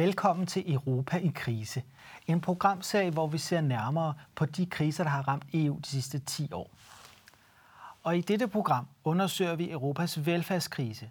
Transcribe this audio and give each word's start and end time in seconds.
Velkommen 0.00 0.46
til 0.46 0.72
Europa 0.72 1.16
i 1.16 1.32
krise. 1.34 1.82
En 2.26 2.40
programserie, 2.40 3.10
hvor 3.10 3.26
vi 3.26 3.38
ser 3.38 3.60
nærmere 3.60 4.14
på 4.34 4.46
de 4.46 4.66
kriser, 4.66 5.04
der 5.04 5.10
har 5.10 5.28
ramt 5.28 5.44
EU 5.54 5.78
de 5.78 5.88
sidste 5.88 6.18
10 6.18 6.52
år. 6.52 6.70
Og 8.02 8.18
i 8.18 8.20
dette 8.20 8.48
program 8.48 8.86
undersøger 9.04 9.54
vi 9.54 9.70
Europas 9.70 10.26
velfærdskrise. 10.26 11.10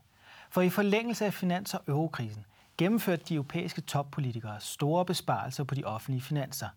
For 0.50 0.62
i 0.62 0.70
forlængelse 0.70 1.26
af 1.26 1.34
finans- 1.34 1.74
og 1.74 1.82
eurokrisen 1.88 2.46
gennemførte 2.78 3.24
de 3.30 3.34
europæiske 3.34 3.82
toppolitikere 3.82 4.60
store 4.60 5.06
besparelser 5.06 5.64
på 5.64 5.76
de 5.76 5.84
offentlige 5.84 6.22
finanser. 6.22 6.70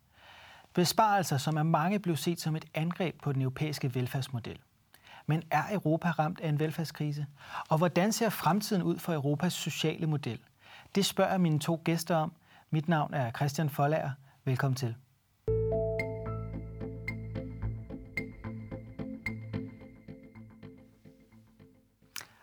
Besparelser, 0.74 1.38
som 1.38 1.56
af 1.56 1.64
mange 1.64 1.98
blev 1.98 2.16
set 2.16 2.40
som 2.40 2.56
et 2.56 2.64
angreb 2.74 3.22
på 3.22 3.32
den 3.32 3.42
europæiske 3.42 3.94
velfærdsmodel. 3.94 4.58
Men 5.26 5.42
er 5.50 5.62
Europa 5.72 6.10
ramt 6.10 6.40
af 6.40 6.48
en 6.48 6.60
velfærdskrise? 6.60 7.26
Og 7.68 7.78
hvordan 7.78 8.12
ser 8.12 8.28
fremtiden 8.28 8.82
ud 8.82 8.98
for 8.98 9.12
Europas 9.12 9.52
sociale 9.52 10.06
model? 10.06 10.38
Det 10.94 11.04
spørger 11.04 11.38
mine 11.38 11.58
to 11.58 11.82
gæster 11.84 12.16
om. 12.16 12.32
Mit 12.70 12.88
navn 12.88 13.14
er 13.14 13.30
Christian 13.30 13.70
Folager. 13.70 14.10
Velkommen 14.44 14.76
til. 14.76 14.94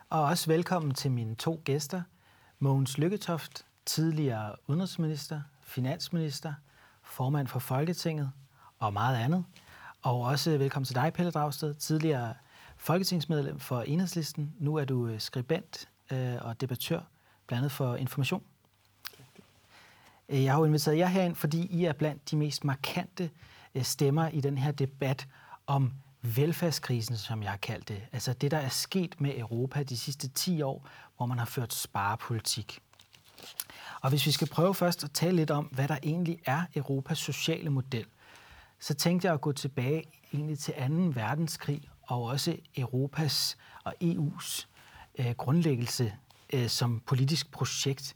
Og 0.10 0.24
også 0.24 0.48
velkommen 0.48 0.94
til 0.94 1.12
mine 1.12 1.36
to 1.36 1.62
gæster. 1.66 2.02
Mogens 2.60 2.98
Lykketoft, 2.98 3.66
tidligere 3.86 4.56
udenrigsminister, 4.68 5.42
finansminister, 5.62 6.54
formand 7.04 7.48
for 7.48 7.60
Folketinget 7.60 8.32
og 8.80 8.94
meget 8.94 9.18
andet. 9.18 9.46
Og 10.02 10.22
også 10.22 10.58
velkommen 10.58 10.86
til 10.86 10.96
dig, 10.96 11.14
Pelle 11.14 11.32
Dragsted, 11.32 11.74
tidligere 11.74 12.34
folketingsmedlem 12.78 13.60
for 13.60 13.82
Enhedslisten. 13.82 14.54
Nu 14.60 14.76
er 14.76 14.86
du 14.86 15.08
øh, 15.08 15.20
skribent 15.20 15.90
øh, 16.12 16.36
og 16.42 16.62
debattør, 16.62 17.02
blandt 17.50 17.62
andet 17.62 17.72
for 17.72 17.96
Information. 17.96 18.44
Øh, 20.30 20.44
jeg 20.44 20.54
har 20.54 20.60
jo 20.60 20.66
inviteret 20.66 20.98
jer 20.98 21.08
herind, 21.08 21.36
fordi 21.36 21.66
I 21.66 21.86
er 21.86 21.94
blandt 21.94 22.32
de 22.32 22.38
mest 22.38 22.64
markante 22.64 23.30
øh, 23.76 23.84
stemmer 23.84 24.28
i 24.30 24.42
den 24.42 24.58
her 24.58 24.72
debat 24.72 25.28
om 25.68 25.94
velfærdskrisen, 26.22 27.18
som 27.18 27.44
jeg 27.44 27.52
har 27.52 27.58
kaldt 27.58 27.88
det. 27.88 28.02
Altså 28.12 28.34
det, 28.34 28.52
der 28.52 28.58
er 28.58 28.70
sket 28.70 29.22
med 29.22 29.38
Europa 29.38 29.84
de 29.84 29.98
sidste 29.98 30.28
10 30.28 30.62
år, 30.62 30.88
hvor 31.18 31.26
man 31.26 31.38
har 31.38 31.46
ført 31.46 31.74
sparepolitik. 31.74 32.80
Og 34.02 34.10
hvis 34.10 34.26
vi 34.26 34.32
skal 34.32 34.48
prøve 34.48 34.76
først 34.76 35.04
at 35.04 35.12
tale 35.12 35.36
lidt 35.36 35.52
om, 35.52 35.66
hvad 35.66 35.88
der 35.88 35.98
egentlig 36.04 36.40
er 36.46 36.64
Europas 36.76 37.18
sociale 37.18 37.70
model, 37.70 38.06
så 38.80 38.94
tænkte 38.94 39.26
jeg 39.26 39.34
at 39.34 39.42
gå 39.42 39.52
tilbage 39.52 40.04
egentlig 40.34 40.60
til 40.60 40.74
2. 40.74 40.82
verdenskrig 41.22 41.82
og 42.02 42.24
også 42.24 42.58
Europas 42.78 43.58
og 43.84 43.94
EU's 44.04 44.68
øh, 45.20 45.32
grundlæggelse 45.32 46.14
øh, 46.54 46.70
som 46.70 47.00
politisk 47.06 47.52
projekt. 47.52 48.16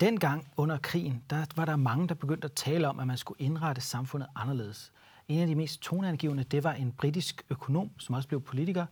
Dengang 0.00 0.48
under 0.56 0.78
krigen, 0.78 1.22
der 1.30 1.44
var 1.56 1.64
der 1.64 1.76
mange, 1.76 2.08
der 2.08 2.14
begyndte 2.14 2.44
at 2.44 2.52
tale 2.52 2.88
om, 2.88 3.00
at 3.00 3.06
man 3.06 3.16
skulle 3.16 3.40
indrette 3.40 3.80
samfundet 3.80 4.28
anderledes. 4.36 4.92
En 5.28 5.40
af 5.40 5.46
de 5.46 5.54
mest 5.54 5.80
toneangivende, 5.80 6.44
det 6.44 6.64
var 6.64 6.72
en 6.72 6.92
britisk 6.92 7.42
økonom, 7.50 7.90
som 7.98 8.14
også 8.14 8.28
blev 8.28 8.40
politiker, 8.40 8.86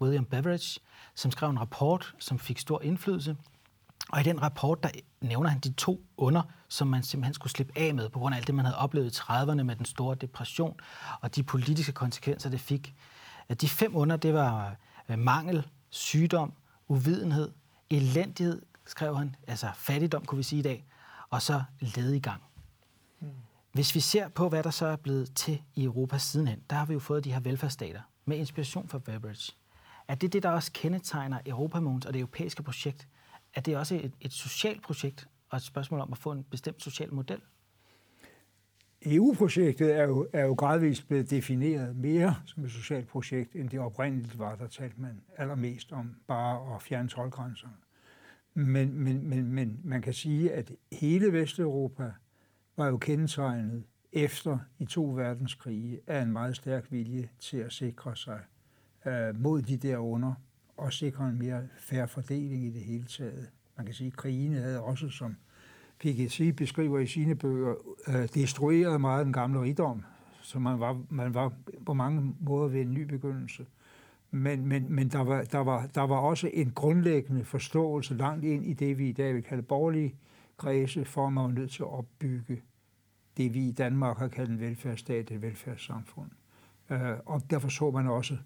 William 0.00 0.24
Beveridge, 0.24 0.80
som 1.14 1.30
skrev 1.30 1.50
en 1.50 1.60
rapport, 1.60 2.14
som 2.18 2.38
fik 2.38 2.58
stor 2.58 2.82
indflydelse. 2.82 3.36
Og 4.08 4.20
i 4.20 4.22
den 4.22 4.42
rapport, 4.42 4.82
der 4.82 4.88
nævner 5.20 5.50
han 5.50 5.58
de 5.58 5.72
to 5.72 6.04
under, 6.16 6.42
som 6.68 6.88
man 6.88 7.02
simpelthen 7.02 7.34
skulle 7.34 7.52
slippe 7.52 7.72
af 7.78 7.94
med, 7.94 8.08
på 8.08 8.18
grund 8.18 8.34
af 8.34 8.38
alt 8.38 8.46
det, 8.46 8.54
man 8.54 8.64
havde 8.64 8.78
oplevet 8.78 9.18
i 9.18 9.20
30'erne 9.20 9.62
med 9.62 9.76
den 9.76 9.84
store 9.84 10.14
depression, 10.14 10.80
og 11.20 11.36
de 11.36 11.42
politiske 11.42 11.92
konsekvenser, 11.92 12.50
det 12.50 12.60
fik. 12.60 12.94
De 13.60 13.68
fem 13.68 13.96
under, 13.96 14.16
det 14.16 14.34
var 14.34 14.76
øh, 15.08 15.18
mangel, 15.18 15.66
sygdom, 15.90 16.52
uvidenhed, 16.88 17.50
elendighed, 17.90 18.62
skrev 18.86 19.16
han, 19.16 19.36
altså 19.46 19.70
fattigdom, 19.74 20.24
kunne 20.24 20.36
vi 20.36 20.42
sige 20.42 20.58
i 20.58 20.62
dag, 20.62 20.86
og 21.30 21.42
så 21.42 21.62
lediggang. 21.80 22.42
Hmm. 23.18 23.30
Hvis 23.72 23.94
vi 23.94 24.00
ser 24.00 24.28
på, 24.28 24.48
hvad 24.48 24.62
der 24.62 24.70
så 24.70 24.86
er 24.86 24.96
blevet 24.96 25.34
til 25.34 25.62
i 25.74 25.84
Europa 25.84 26.18
sidenhen, 26.18 26.62
der 26.70 26.76
har 26.76 26.86
vi 26.86 26.92
jo 26.92 26.98
fået 26.98 27.24
de 27.24 27.32
her 27.32 27.40
velfærdsstater 27.40 28.00
med 28.24 28.36
inspiration 28.36 28.88
fra 28.88 28.98
Beveridge. 28.98 29.52
Er 30.08 30.14
det 30.14 30.32
det, 30.32 30.42
der 30.42 30.50
også 30.50 30.72
kendetegner 30.72 31.38
Europamåns 31.46 32.06
og 32.06 32.12
det 32.12 32.18
europæiske 32.20 32.62
projekt? 32.62 33.08
Er 33.54 33.60
det 33.60 33.76
også 33.76 33.94
et, 33.94 34.12
et 34.20 34.32
socialt 34.32 34.82
projekt 34.82 35.28
og 35.50 35.56
et 35.56 35.62
spørgsmål 35.62 36.00
om 36.00 36.12
at 36.12 36.18
få 36.18 36.32
en 36.32 36.44
bestemt 36.44 36.82
social 36.82 37.14
model? 37.14 37.40
EU-projektet 39.06 39.96
er 39.96 40.02
jo, 40.02 40.28
er 40.32 40.44
jo 40.44 40.54
gradvist 40.54 41.08
blevet 41.08 41.30
defineret 41.30 41.96
mere 41.96 42.34
som 42.44 42.64
et 42.64 42.70
socialt 42.70 43.08
projekt, 43.08 43.54
end 43.54 43.68
det 43.68 43.80
oprindeligt 43.80 44.38
var. 44.38 44.54
Der 44.54 44.66
talte 44.66 45.00
man 45.00 45.20
allermest 45.36 45.92
om 45.92 46.14
bare 46.26 46.74
at 46.74 46.82
fjerne 46.82 47.08
tolvgrænserne. 47.08 47.74
Men, 48.54 48.98
men, 48.98 49.28
men, 49.28 49.52
men 49.52 49.80
man 49.84 50.02
kan 50.02 50.12
sige, 50.12 50.52
at 50.52 50.72
hele 50.92 51.32
Vesteuropa 51.32 52.12
var 52.76 52.86
jo 52.86 52.96
kendetegnet 52.96 53.84
efter 54.12 54.58
i 54.78 54.84
to 54.84 55.04
verdenskrige 55.04 56.00
af 56.06 56.22
en 56.22 56.32
meget 56.32 56.56
stærk 56.56 56.92
vilje 56.92 57.28
til 57.38 57.56
at 57.56 57.72
sikre 57.72 58.16
sig 58.16 58.40
øh, 59.06 59.40
mod 59.40 59.62
de 59.62 59.76
derunder 59.76 60.34
og 60.76 60.92
sikre 60.92 61.28
en 61.28 61.38
mere 61.38 61.68
færre 61.78 62.08
fordeling 62.08 62.64
i 62.64 62.70
det 62.70 62.80
hele 62.80 63.04
taget. 63.04 63.50
Man 63.76 63.86
kan 63.86 63.94
sige, 63.94 64.06
at 64.06 64.16
krigene 64.16 64.56
havde 64.56 64.82
også, 64.82 65.08
som 65.08 65.36
PGC 65.98 66.56
beskriver 66.56 66.98
i 66.98 67.06
sine 67.06 67.34
bøger, 67.34 67.74
øh, 68.08 68.28
destruerede 68.34 68.98
meget 68.98 69.24
den 69.24 69.32
gamle 69.32 69.60
rigdom, 69.60 70.02
så 70.42 70.58
man 70.58 70.80
var, 70.80 71.00
man 71.10 71.34
var 71.34 71.52
på 71.86 71.94
mange 71.94 72.34
måder 72.40 72.68
ved 72.68 72.80
en 72.80 72.94
ny 72.94 73.02
begyndelse. 73.02 73.66
Men, 74.30 74.66
men, 74.66 74.92
men 74.92 75.08
der, 75.08 75.20
var, 75.20 75.44
der, 75.44 75.58
var, 75.58 75.86
der 75.86 76.00
var 76.02 76.16
også 76.16 76.50
en 76.52 76.70
grundlæggende 76.70 77.44
forståelse 77.44 78.14
langt 78.14 78.44
ind 78.44 78.64
i 78.66 78.72
det, 78.72 78.98
vi 78.98 79.08
i 79.08 79.12
dag 79.12 79.34
vil 79.34 79.42
kalde 79.42 79.62
borgerlige 79.62 80.14
kredse, 80.56 81.04
for 81.04 81.26
at 81.26 81.32
man 81.32 81.44
var 81.44 81.50
nødt 81.50 81.70
til 81.70 81.82
at 81.82 81.92
opbygge 81.92 82.62
det, 83.36 83.54
vi 83.54 83.68
i 83.68 83.72
Danmark 83.72 84.18
har 84.18 84.28
kaldt 84.28 84.50
en 84.50 84.60
velfærdsstat, 84.60 85.30
et 85.30 85.42
velfærdssamfund. 85.42 86.30
Øh, 86.90 87.12
og 87.26 87.42
derfor 87.50 87.68
så 87.68 87.90
man 87.90 88.06
også 88.06 88.36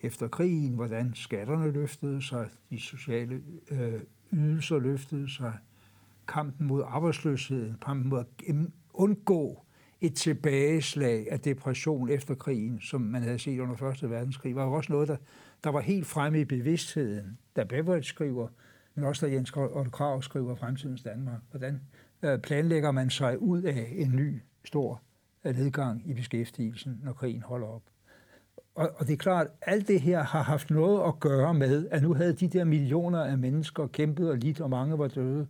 efter 0.00 0.28
krigen, 0.28 0.74
hvordan 0.74 1.14
skatterne 1.14 1.70
løftede 1.70 2.22
sig, 2.22 2.48
de 2.70 2.80
sociale 2.80 3.42
øh, 3.70 4.00
ydelser 4.32 4.78
løftede 4.78 5.30
sig, 5.30 5.52
kampen 6.28 6.66
mod 6.66 6.82
arbejdsløsheden, 6.86 7.76
kampen 7.82 8.08
mod 8.08 8.18
at 8.18 8.56
undgå 8.94 9.64
et 10.00 10.14
tilbageslag 10.14 11.26
af 11.30 11.40
depression 11.40 12.08
efter 12.08 12.34
krigen, 12.34 12.80
som 12.80 13.00
man 13.00 13.22
havde 13.22 13.38
set 13.38 13.58
under 13.58 13.76
Første 13.76 14.10
Verdenskrig, 14.10 14.56
var 14.56 14.64
jo 14.64 14.72
også 14.72 14.92
noget, 14.92 15.08
der, 15.08 15.16
der 15.64 15.70
var 15.70 15.80
helt 15.80 16.06
fremme 16.06 16.40
i 16.40 16.44
bevidstheden, 16.44 17.38
da 17.56 17.64
Beveridge 17.64 18.08
skriver, 18.08 18.48
men 18.94 19.04
også 19.04 19.26
da 19.26 19.32
Jens 19.32 19.52
Otto 19.56 19.90
Krav 19.90 20.22
skriver 20.22 20.54
Fremtidens 20.54 21.02
Danmark. 21.02 21.40
Hvordan 21.50 21.80
øh, 22.22 22.38
planlægger 22.38 22.90
man 22.90 23.10
sig 23.10 23.42
ud 23.42 23.62
af 23.62 23.92
en 23.96 24.10
ny, 24.10 24.42
stor 24.64 25.02
øh, 25.44 25.56
nedgang 25.56 26.02
i 26.10 26.14
beskæftigelsen, 26.14 27.00
når 27.04 27.12
krigen 27.12 27.42
holder 27.42 27.66
op? 27.66 27.82
Og, 28.74 28.90
og 28.96 29.06
det 29.06 29.12
er 29.12 29.16
klart, 29.16 29.46
at 29.46 29.72
alt 29.72 29.88
det 29.88 30.00
her 30.00 30.22
har 30.22 30.42
haft 30.42 30.70
noget 30.70 31.08
at 31.08 31.20
gøre 31.20 31.54
med, 31.54 31.88
at 31.90 32.02
nu 32.02 32.14
havde 32.14 32.32
de 32.32 32.48
der 32.48 32.64
millioner 32.64 33.24
af 33.24 33.38
mennesker 33.38 33.86
kæmpet 33.86 34.30
og 34.30 34.36
lidt, 34.36 34.60
og 34.60 34.70
mange 34.70 34.98
var 34.98 35.08
døde, 35.08 35.40
øh, 35.40 35.46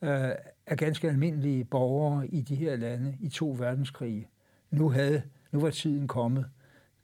af 0.00 0.36
øh, 0.70 0.76
ganske 0.76 1.08
almindelige 1.08 1.64
borgere 1.64 2.26
i 2.26 2.40
de 2.40 2.54
her 2.54 2.76
lande 2.76 3.16
i 3.20 3.28
to 3.28 3.56
verdenskrige. 3.58 4.28
Nu, 4.70 4.88
havde, 4.88 5.22
nu 5.52 5.60
var 5.60 5.70
tiden 5.70 6.08
kommet 6.08 6.46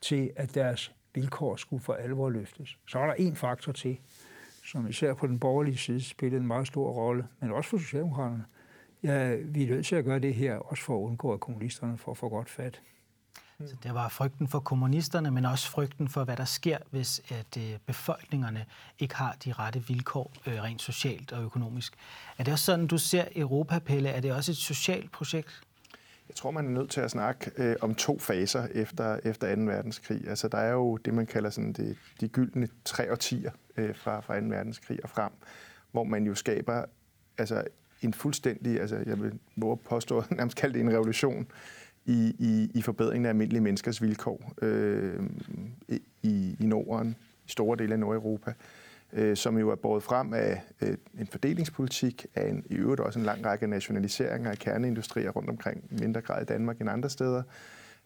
til, 0.00 0.30
at 0.36 0.54
deres 0.54 0.94
vilkår 1.14 1.56
skulle 1.56 1.82
for 1.82 1.94
alvor 1.94 2.30
løftes. 2.30 2.78
Så 2.88 2.98
er 2.98 3.06
der 3.06 3.14
en 3.14 3.36
faktor 3.36 3.72
til, 3.72 3.98
som 4.64 4.88
især 4.88 5.14
på 5.14 5.26
den 5.26 5.38
borgerlige 5.38 5.76
side 5.76 6.00
spillede 6.00 6.40
en 6.40 6.46
meget 6.46 6.66
stor 6.66 6.90
rolle, 6.90 7.26
men 7.40 7.50
også 7.50 7.70
for 7.70 7.78
Socialdemokraterne. 7.78 8.44
Ja, 9.02 9.34
vi 9.34 9.64
er 9.64 9.68
nødt 9.68 9.86
til 9.86 9.96
at 9.96 10.04
gøre 10.04 10.18
det 10.18 10.34
her, 10.34 10.54
også 10.54 10.84
for 10.84 10.98
at 10.98 11.02
undgå, 11.02 11.32
at 11.32 11.40
kommunisterne 11.40 11.98
får 11.98 12.14
for 12.14 12.28
godt 12.28 12.50
fat. 12.50 12.82
Mm. 13.58 13.68
Så 13.68 13.76
det 13.82 13.94
var 13.94 14.08
frygten 14.08 14.48
for 14.48 14.60
kommunisterne, 14.60 15.30
men 15.30 15.44
også 15.44 15.70
frygten 15.70 16.08
for, 16.08 16.24
hvad 16.24 16.36
der 16.36 16.44
sker, 16.44 16.78
hvis 16.90 17.22
at 17.28 17.56
øh, 17.58 17.78
befolkningerne 17.86 18.66
ikke 18.98 19.14
har 19.14 19.36
de 19.44 19.52
rette 19.52 19.86
vilkår 19.86 20.32
øh, 20.46 20.62
rent 20.62 20.82
socialt 20.82 21.32
og 21.32 21.42
økonomisk. 21.42 21.94
Er 22.38 22.44
det 22.44 22.52
også 22.52 22.64
sådan, 22.64 22.86
du 22.86 22.98
ser 22.98 23.24
Europa, 23.36 23.78
Pelle? 23.78 24.08
Er 24.08 24.20
det 24.20 24.32
også 24.32 24.52
et 24.52 24.56
socialt 24.56 25.12
projekt? 25.12 25.62
Jeg 26.28 26.36
tror, 26.36 26.50
man 26.50 26.66
er 26.66 26.70
nødt 26.70 26.90
til 26.90 27.00
at 27.00 27.10
snakke 27.10 27.50
øh, 27.56 27.76
om 27.80 27.94
to 27.94 28.18
faser 28.18 28.66
efter, 28.72 29.18
efter 29.24 29.54
2. 29.54 29.62
verdenskrig. 29.62 30.28
Altså, 30.28 30.48
der 30.48 30.58
er 30.58 30.72
jo 30.72 30.96
det, 30.96 31.14
man 31.14 31.26
kalder 31.26 31.50
sådan 31.50 31.72
det, 31.72 31.96
de 32.20 32.28
gyldne 32.28 32.68
tre 32.84 33.12
årtier 33.12 33.50
øh, 33.76 33.96
fra, 33.96 34.20
fra 34.20 34.40
2. 34.40 34.46
verdenskrig 34.46 34.98
og 35.02 35.10
frem, 35.10 35.32
hvor 35.92 36.04
man 36.04 36.26
jo 36.26 36.34
skaber 36.34 36.84
altså, 37.38 37.64
en 38.02 38.14
fuldstændig, 38.14 38.80
altså 38.80 38.96
jeg 39.06 39.20
vil 39.20 39.38
våge 39.56 39.76
påstå, 39.76 40.24
nærmest 40.30 40.56
kalde 40.56 40.74
det 40.74 40.80
en 40.80 40.92
revolution, 40.92 41.46
i, 42.06 42.36
i, 42.38 42.70
i 42.74 42.82
forbedringen 42.82 43.26
af 43.26 43.30
almindelige 43.30 43.60
menneskers 43.60 44.02
vilkår 44.02 44.52
øh, 44.62 45.20
i, 46.22 46.56
i 46.60 46.66
Norden, 46.66 47.16
i 47.46 47.50
store 47.50 47.76
dele 47.76 47.92
af 47.92 47.98
Nordeuropa, 47.98 48.52
øh, 49.12 49.36
som 49.36 49.58
jo 49.58 49.70
er 49.70 49.74
båret 49.74 50.02
frem 50.02 50.34
af 50.34 50.62
øh, 50.80 50.96
en 51.20 51.26
fordelingspolitik, 51.26 52.26
af 52.34 52.48
en, 52.48 52.64
i 52.70 52.74
øvrigt 52.74 53.00
også 53.00 53.18
en 53.18 53.24
lang 53.24 53.46
række 53.46 53.66
nationaliseringer 53.66 54.50
af 54.50 54.58
kerneindustrier 54.58 55.30
rundt 55.30 55.50
omkring, 55.50 55.84
mindre 55.90 56.20
grad 56.20 56.42
i 56.42 56.44
Danmark 56.44 56.80
end 56.80 56.90
andre 56.90 57.10
steder, 57.10 57.42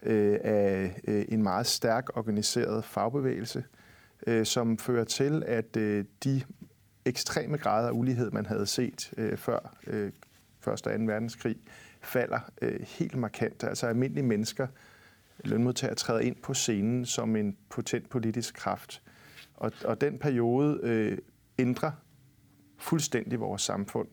øh, 0.03 0.39
af 0.45 1.01
øh, 1.09 1.25
en 1.29 1.43
meget 1.43 1.67
stærk 1.67 2.17
organiseret 2.17 2.85
fagbevægelse, 2.85 3.65
øh, 4.27 4.47
som 4.47 4.79
fører 4.79 5.05
til, 5.05 5.43
at 5.47 5.77
øh, 5.77 6.05
de 6.25 6.43
ekstreme 7.05 7.57
grader 7.57 7.89
af 7.89 7.93
ulighed, 7.93 8.31
man 8.31 8.47
havde 8.47 8.67
set 8.67 9.13
øh, 9.17 9.37
før, 9.37 9.75
øh, 9.87 10.13
Første 10.61 10.89
og 10.89 10.99
2. 10.99 11.05
verdenskrig, 11.05 11.57
falder 12.09 12.41
øh, 12.63 12.81
helt 12.87 13.17
markant. 13.17 13.65
Altså 13.65 13.87
almindelige 13.87 14.27
mennesker, 14.27 14.67
lønmodtagere, 15.45 15.95
træder 15.95 16.21
ind 16.21 16.37
på 16.43 16.55
scenen 16.55 17.07
som 17.07 17.37
en 17.37 17.57
potent 17.69 18.09
politisk 18.09 18.55
kraft. 18.55 19.03
Og, 19.55 19.73
og 19.85 20.01
den 20.01 20.19
periode 20.19 20.81
øh, 20.83 21.19
ændrer 21.59 21.91
fuldstændig 22.79 23.41
vores 23.41 23.63
samfund. 23.63 24.09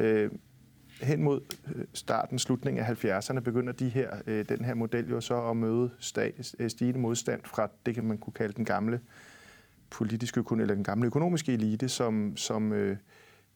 Øh, 0.00 0.30
hen 1.02 1.22
mod 1.22 1.40
øh, 1.74 1.84
starten, 1.94 2.38
slutningen 2.38 2.84
af 2.84 3.04
70'erne, 3.04 3.40
begynder 3.40 3.72
de 3.72 3.88
her, 3.88 4.10
øh, 4.26 4.48
den 4.48 4.64
her 4.64 4.74
model 4.74 5.10
jo 5.10 5.20
så 5.20 5.42
at 5.42 5.56
møde 5.56 5.90
øh, 6.58 6.70
stigende 6.70 7.00
modstand 7.00 7.40
fra 7.44 7.68
det, 7.86 7.94
kan 7.94 8.04
man 8.04 8.18
kunne 8.18 8.34
kalde 8.34 8.52
den 8.52 8.64
gamle 8.64 9.00
politiske 9.90 10.44
eller 10.50 10.74
den 10.74 10.84
gamle 10.84 11.06
økonomiske 11.06 11.52
elite, 11.52 11.88
som, 11.88 12.36
som 12.36 12.72
øh, 12.72 12.96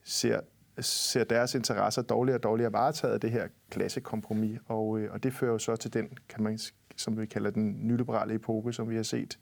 ser, 0.04 0.40
ser 0.84 1.24
deres 1.24 1.54
interesser 1.54 2.02
dårligere 2.02 2.38
og 2.38 2.42
dårligere 2.42 2.72
varetaget 2.72 3.14
af 3.14 3.20
det 3.20 3.30
her 3.30 3.48
klassekompromis. 3.70 4.58
Og, 4.66 4.98
øh, 4.98 5.12
og 5.12 5.22
det 5.22 5.32
fører 5.32 5.52
jo 5.52 5.58
så 5.58 5.76
til 5.76 5.92
den, 5.92 6.08
kan 6.28 6.42
man, 6.42 6.58
som 6.96 7.20
vi 7.20 7.26
kalder 7.26 7.50
den 7.50 7.88
nyliberale 7.88 8.34
epoke, 8.34 8.72
som 8.72 8.90
vi 8.90 8.96
har 8.96 9.02
set 9.02 9.38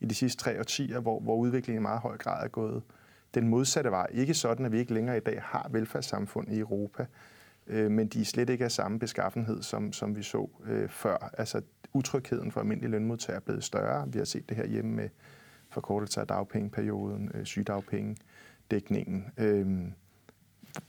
i 0.00 0.06
de 0.06 0.14
sidste 0.14 0.42
tre 0.42 0.58
årtier, 0.58 1.00
hvor, 1.00 1.20
hvor 1.20 1.36
udviklingen 1.36 1.82
i 1.82 1.82
meget 1.82 2.00
høj 2.00 2.16
grad 2.16 2.44
er 2.44 2.48
gået 2.48 2.82
den 3.34 3.48
modsatte 3.48 3.90
vej. 3.90 4.06
Ikke 4.12 4.34
sådan, 4.34 4.66
at 4.66 4.72
vi 4.72 4.78
ikke 4.78 4.94
længere 4.94 5.16
i 5.16 5.20
dag 5.20 5.42
har 5.42 5.68
velfærdssamfund 5.70 6.52
i 6.52 6.58
Europa, 6.58 7.06
øh, 7.66 7.90
men 7.90 8.08
de 8.08 8.20
er 8.20 8.24
slet 8.24 8.50
ikke 8.50 8.64
af 8.64 8.72
samme 8.72 8.98
beskaffenhed, 8.98 9.62
som, 9.62 9.92
som 9.92 10.16
vi 10.16 10.22
så 10.22 10.48
øh, 10.66 10.88
før. 10.88 11.30
Altså 11.38 11.62
utrygheden 11.92 12.52
for 12.52 12.60
almindelige 12.60 12.90
lønmodtagere 12.90 13.36
er 13.36 13.44
blevet 13.44 13.64
større. 13.64 14.08
Vi 14.12 14.18
har 14.18 14.24
set 14.24 14.48
det 14.48 14.56
her 14.56 14.66
hjemme 14.66 14.94
med 14.94 15.08
forkortelse 15.70 16.20
af 16.20 16.26
dagpengeperioden, 16.26 17.30
øh, 17.34 17.44
sygedagpengedækningen. 17.44 19.26
Øh, 19.38 19.66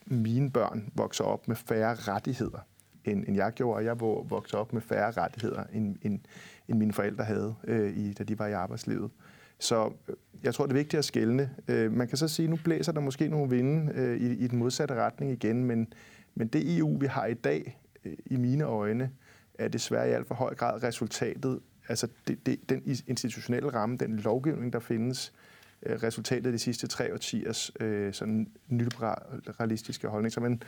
mine 0.06 0.52
børn 0.52 0.90
vokser 0.96 1.24
op 1.24 1.48
med 1.48 1.56
færre 1.56 1.96
rettigheder, 1.96 2.60
end, 3.06 3.24
end 3.28 3.36
jeg 3.36 3.54
gjorde, 3.54 3.76
og 3.76 3.86
jeg 3.86 4.00
vokser 4.00 4.58
op 4.58 4.74
med 4.74 4.82
færre 4.82 5.12
rettigheder, 5.12 5.64
end, 5.74 5.96
end, 6.02 6.20
end 6.68 6.78
mine 6.78 6.94
forældre 6.94 7.24
havde, 7.24 7.56
øh, 7.64 7.98
i, 7.98 8.14
da 8.14 8.24
de 8.24 8.40
var 8.40 8.48
i 8.48 8.54
arbejdslivet. 8.54 9.12
Så 9.60 9.92
øh, 10.10 10.16
jeg 10.44 10.54
tror, 10.54 10.66
det 10.66 10.72
er 10.72 10.78
vigtigt 10.78 11.00
at 11.00 11.06
skælne. 11.06 11.56
Øh, 11.68 11.92
man 11.92 12.08
kan 12.08 12.18
så 12.18 12.28
sige, 12.28 12.44
at 12.44 12.50
nu 12.50 12.58
blæser 12.64 12.92
der 12.92 13.02
måske 13.02 13.28
nogle 13.28 13.50
vinde 13.50 13.92
øh, 13.96 14.18
i, 14.18 14.34
i 14.34 14.48
den 14.48 14.60
modsatte 14.60 14.94
retning 14.96 15.32
igen, 15.32 15.64
men, 15.64 15.94
men 16.36 16.48
det 16.48 16.78
EU, 16.78 16.98
vi 17.00 17.06
har 17.06 17.26
i 17.26 17.34
dag, 17.34 17.80
øh, 18.06 18.14
i 18.26 18.36
mine 18.36 18.64
øjne, 18.64 19.12
er 19.54 19.68
desværre 19.68 20.10
i 20.10 20.12
alt 20.12 20.28
for 20.28 20.36
høj 20.36 20.56
grad 20.56 20.84
resultatet, 20.84 21.60
altså 21.88 22.08
det, 22.28 22.46
det, 22.46 22.70
den 22.70 22.82
institutionelle 23.08 23.70
ramme, 23.70 23.98
den 23.98 24.16
lovgivning, 24.16 24.74
der 24.74 24.80
findes, 24.80 25.34
øh, 25.34 25.49
Øh, 25.84 26.04
resultatet 26.04 26.46
af 26.46 26.52
de 26.52 26.60
sidste 26.60 26.88
tre 26.88 27.14
årtiers 27.14 27.72
øh, 27.80 28.14
sådan 28.14 28.52
nyliberalistiske 28.68 30.08
holdning. 30.08 30.32
Så 30.34 30.40
man, 30.40 30.62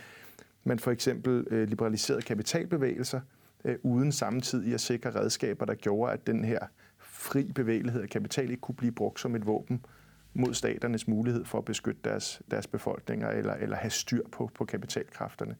man 0.63 0.79
for 0.79 0.91
eksempel 0.91 1.47
øh, 1.51 1.69
liberaliserede 1.69 2.21
kapitalbevægelser, 2.21 3.21
øh, 3.65 3.75
uden 3.83 4.11
samtidig 4.11 4.73
at 4.73 4.81
sikre 4.81 5.15
redskaber, 5.15 5.65
der 5.65 5.75
gjorde, 5.75 6.13
at 6.13 6.27
den 6.27 6.43
her 6.43 6.59
fri 6.97 7.51
bevægelighed 7.51 8.01
af 8.01 8.09
kapital 8.09 8.49
ikke 8.49 8.61
kunne 8.61 8.75
blive 8.75 8.91
brugt 8.91 9.19
som 9.19 9.35
et 9.35 9.45
våben 9.45 9.85
mod 10.33 10.53
staternes 10.53 11.07
mulighed 11.07 11.45
for 11.45 11.57
at 11.57 11.65
beskytte 11.65 12.01
deres, 12.03 12.41
deres 12.51 12.67
befolkninger 12.67 13.29
eller, 13.29 13.53
eller 13.53 13.75
have 13.75 13.91
styr 13.91 14.21
på, 14.31 14.51
på 14.55 14.65
kapitalkræfterne. 14.65 15.55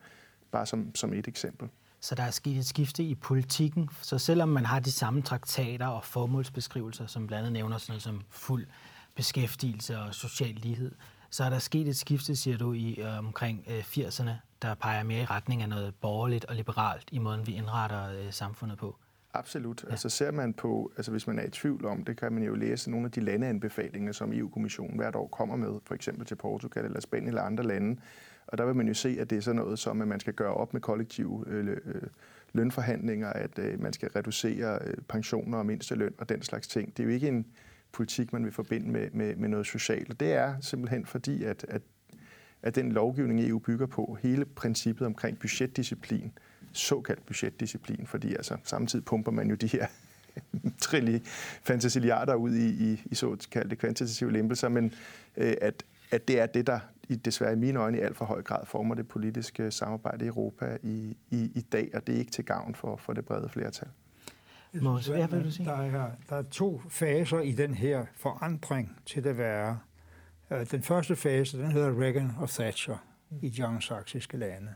Bare 0.51 0.65
som, 0.65 0.95
som 0.95 1.13
et 1.13 1.27
eksempel. 1.27 1.69
Så 1.99 2.15
der 2.15 2.23
er 2.23 2.31
sket 2.31 2.57
et 2.57 2.65
skifte 2.65 3.03
i 3.03 3.15
politikken. 3.15 3.89
Så 4.01 4.17
selvom 4.17 4.49
man 4.49 4.65
har 4.65 4.79
de 4.79 4.91
samme 4.91 5.21
traktater 5.21 5.87
og 5.87 6.05
formålsbeskrivelser, 6.05 7.07
som 7.07 7.27
blandt 7.27 7.39
andet 7.39 7.53
nævner 7.53 7.77
sådan 7.77 7.91
noget 7.91 8.03
som 8.03 8.21
fuld 8.29 8.65
beskæftigelse 9.15 9.99
og 9.99 10.15
social 10.15 10.55
lighed, 10.55 10.91
så 11.29 11.43
er 11.43 11.49
der 11.49 11.59
sket 11.59 11.87
et 11.87 11.97
skifte, 11.97 12.35
siger 12.35 12.57
du, 12.57 12.73
i 12.73 12.99
øh, 12.99 13.19
omkring 13.19 13.65
øh, 13.67 13.79
80'erne, 13.79 14.31
der 14.61 14.75
peger 14.75 15.03
mere 15.03 15.21
i 15.21 15.25
retning 15.25 15.61
af 15.61 15.69
noget 15.69 15.95
borgerligt 15.95 16.45
og 16.45 16.55
liberalt 16.55 17.09
i 17.11 17.19
måden, 17.19 17.47
vi 17.47 17.55
indretter 17.55 18.11
øh, 18.11 18.33
samfundet 18.33 18.77
på. 18.77 18.95
Absolut. 19.33 19.83
Ja. 19.83 19.91
Altså 19.91 20.09
ser 20.09 20.31
man 20.31 20.53
på, 20.53 20.91
altså 20.97 21.11
hvis 21.11 21.27
man 21.27 21.39
er 21.39 21.43
i 21.43 21.49
tvivl 21.49 21.85
om 21.85 22.03
det, 22.03 22.17
kan 22.17 22.33
man 22.33 22.43
jo 22.43 22.55
læse 22.55 22.91
nogle 22.91 23.05
af 23.05 23.11
de 23.11 23.21
landeanbefalinger, 23.21 24.11
som 24.11 24.33
EU-kommissionen 24.33 24.97
hvert 24.97 25.15
år 25.15 25.27
kommer 25.27 25.55
med, 25.55 25.79
for 25.85 25.95
eksempel 25.95 26.25
til 26.25 26.35
Portugal 26.35 26.85
eller 26.85 26.99
Spanien 26.99 27.27
eller 27.27 27.41
andre 27.41 27.63
lande. 27.63 28.01
Og 28.47 28.57
der 28.57 28.65
vil 28.65 28.75
man 28.75 28.87
jo 28.87 28.93
se, 28.93 29.17
at 29.19 29.29
det 29.29 29.37
er 29.37 29.41
sådan 29.41 29.55
noget 29.55 29.79
som, 29.79 30.01
at 30.01 30.07
man 30.07 30.19
skal 30.19 30.33
gøre 30.33 30.53
op 30.53 30.73
med 30.73 30.81
kollektive 30.81 31.43
øh, 31.47 31.67
øh, 31.67 32.01
lønforhandlinger, 32.53 33.29
at 33.29 33.59
øh, 33.59 33.81
man 33.81 33.93
skal 33.93 34.09
reducere 34.09 34.79
øh, 34.85 34.93
pensioner 35.07 35.57
og 35.57 35.65
mindsteløn 35.65 36.13
og 36.17 36.29
den 36.29 36.41
slags 36.41 36.67
ting. 36.67 36.97
Det 36.97 37.03
er 37.03 37.07
jo 37.07 37.13
ikke 37.13 37.27
en 37.27 37.45
politik, 37.93 38.33
man 38.33 38.43
vil 38.43 38.51
forbinde 38.51 38.91
med, 38.91 39.07
med, 39.13 39.35
med 39.35 39.49
noget 39.49 39.65
socialt. 39.65 40.09
Og 40.09 40.19
det 40.19 40.33
er 40.33 40.55
simpelthen 40.61 41.05
fordi, 41.05 41.43
at, 41.43 41.65
at, 41.67 41.81
at 42.61 42.75
den 42.75 42.91
lovgivning, 42.91 43.49
EU 43.49 43.59
bygger 43.59 43.85
på, 43.85 44.17
hele 44.21 44.45
princippet 44.45 45.07
omkring 45.07 45.39
budgetdisciplin, 45.39 46.31
såkaldt 46.71 47.25
budgetdisciplin, 47.25 48.07
fordi 48.07 48.33
altså, 48.35 48.57
samtidig 48.63 49.05
pumper 49.05 49.31
man 49.31 49.49
jo 49.49 49.55
de 49.55 49.67
her 49.67 49.87
trilli 50.81 51.21
fantasiliarder 51.63 52.35
ud 52.35 52.51
i, 52.51 52.91
i, 52.91 53.01
i 53.05 53.15
såkaldte 53.15 53.75
kvantitative 53.75 54.31
lempelser, 54.31 54.69
men 54.69 54.93
øh, 55.37 55.53
at, 55.61 55.83
at 56.11 56.27
det 56.27 56.39
er 56.39 56.45
det, 56.45 56.67
der 56.67 56.79
i, 57.09 57.15
desværre 57.15 57.53
i 57.53 57.55
mine 57.55 57.79
øjne 57.79 57.97
i 57.97 58.01
alt 58.01 58.17
for 58.17 58.25
høj 58.25 58.41
grad 58.41 58.65
former 58.65 58.95
det 58.95 59.07
politiske 59.07 59.71
samarbejde 59.71 60.25
i 60.25 60.27
Europa 60.27 60.77
i, 60.83 61.17
i, 61.29 61.51
i 61.55 61.61
dag, 61.71 61.89
og 61.93 62.07
det 62.07 62.15
er 62.15 62.19
ikke 62.19 62.31
til 62.31 62.45
gavn 62.45 62.75
for, 62.75 62.95
for 62.95 63.13
det 63.13 63.25
brede 63.25 63.49
flertal. 63.49 63.87
Synes, 64.79 65.07
hvad 65.07 65.27
vil 65.27 65.43
du 65.43 65.51
sige? 65.51 65.65
Der 65.65 65.75
er, 65.75 66.11
der 66.29 66.35
er 66.35 66.41
to 66.41 66.81
faser 66.89 67.39
i 67.39 67.51
den 67.51 67.73
her 67.73 68.05
forandring 68.15 68.97
til 69.05 69.23
det 69.23 69.37
værre. 69.37 69.79
Øh, 70.51 70.71
den 70.71 70.83
første 70.83 71.15
fase, 71.15 71.57
den 71.57 71.71
hedder 71.71 72.01
Reagan 72.01 72.31
og 72.37 72.49
Thatcher 72.49 72.97
i 73.41 73.49
de 73.49 73.65
anglosaksiske 73.65 74.37
lande 74.37 74.73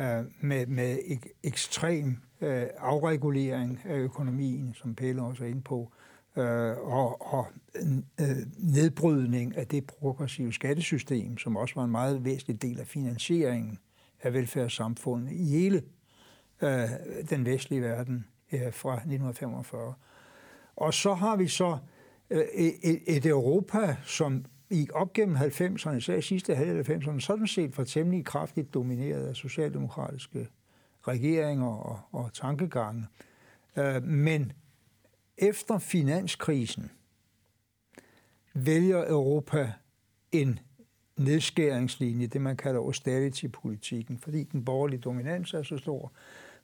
øh, 0.00 0.24
med, 0.40 0.66
med 0.66 0.98
ek, 1.06 1.26
ekstrem 1.42 2.22
øh, 2.40 2.66
afregulering 2.78 3.80
af 3.84 3.96
økonomien, 3.96 4.74
som 4.74 4.94
Pelle 4.94 5.22
også 5.22 5.44
er 5.44 5.48
inde 5.48 5.62
på, 5.62 5.92
og, 6.82 7.32
og 7.34 7.46
nedbrydning 8.58 9.56
af 9.56 9.66
det 9.66 9.86
progressive 9.86 10.52
skattesystem, 10.52 11.38
som 11.38 11.56
også 11.56 11.74
var 11.74 11.84
en 11.84 11.90
meget 11.90 12.24
væsentlig 12.24 12.62
del 12.62 12.80
af 12.80 12.86
finansieringen 12.86 13.78
af 14.22 14.34
velfærdssamfundet 14.34 15.32
i 15.32 15.44
hele 15.44 15.82
den 17.30 17.44
vestlige 17.44 17.82
verden 17.82 18.26
øh, 18.52 18.72
fra 18.72 18.92
1945. 18.92 19.94
Og 20.76 20.94
så 20.94 21.14
har 21.14 21.36
vi 21.36 21.48
så 21.48 21.78
øh, 22.30 22.44
et, 22.54 23.02
et 23.06 23.26
Europa, 23.26 23.96
som 24.04 24.44
i 24.70 24.88
op 24.92 25.12
gennem 25.12 25.36
90'erne, 25.36 25.90
især 25.90 26.20
sidste 26.20 26.54
halvdel 26.54 26.78
af 26.78 26.98
90'erne, 26.98 27.20
sådan 27.20 27.46
set 27.46 27.78
var 27.78 27.84
temmelig 27.84 28.24
kraftigt 28.24 28.74
domineret 28.74 29.26
af 29.26 29.36
socialdemokratiske 29.36 30.48
regeringer 31.08 31.66
og, 31.66 32.00
og 32.12 32.32
tankegange. 32.32 33.06
Øh, 33.76 34.02
men 34.02 34.52
efter 35.38 35.78
finanskrisen 35.78 36.90
vælger 38.54 39.08
Europa 39.08 39.72
en 40.32 40.58
nedskæringslinje, 41.16 42.26
det 42.26 42.40
man 42.40 42.56
kalder 42.56 42.80
austerity-politikken, 42.80 44.18
fordi 44.18 44.42
den 44.42 44.64
borgerlige 44.64 45.00
dominans 45.00 45.54
er 45.54 45.62
så 45.62 45.76
stor, 45.76 46.12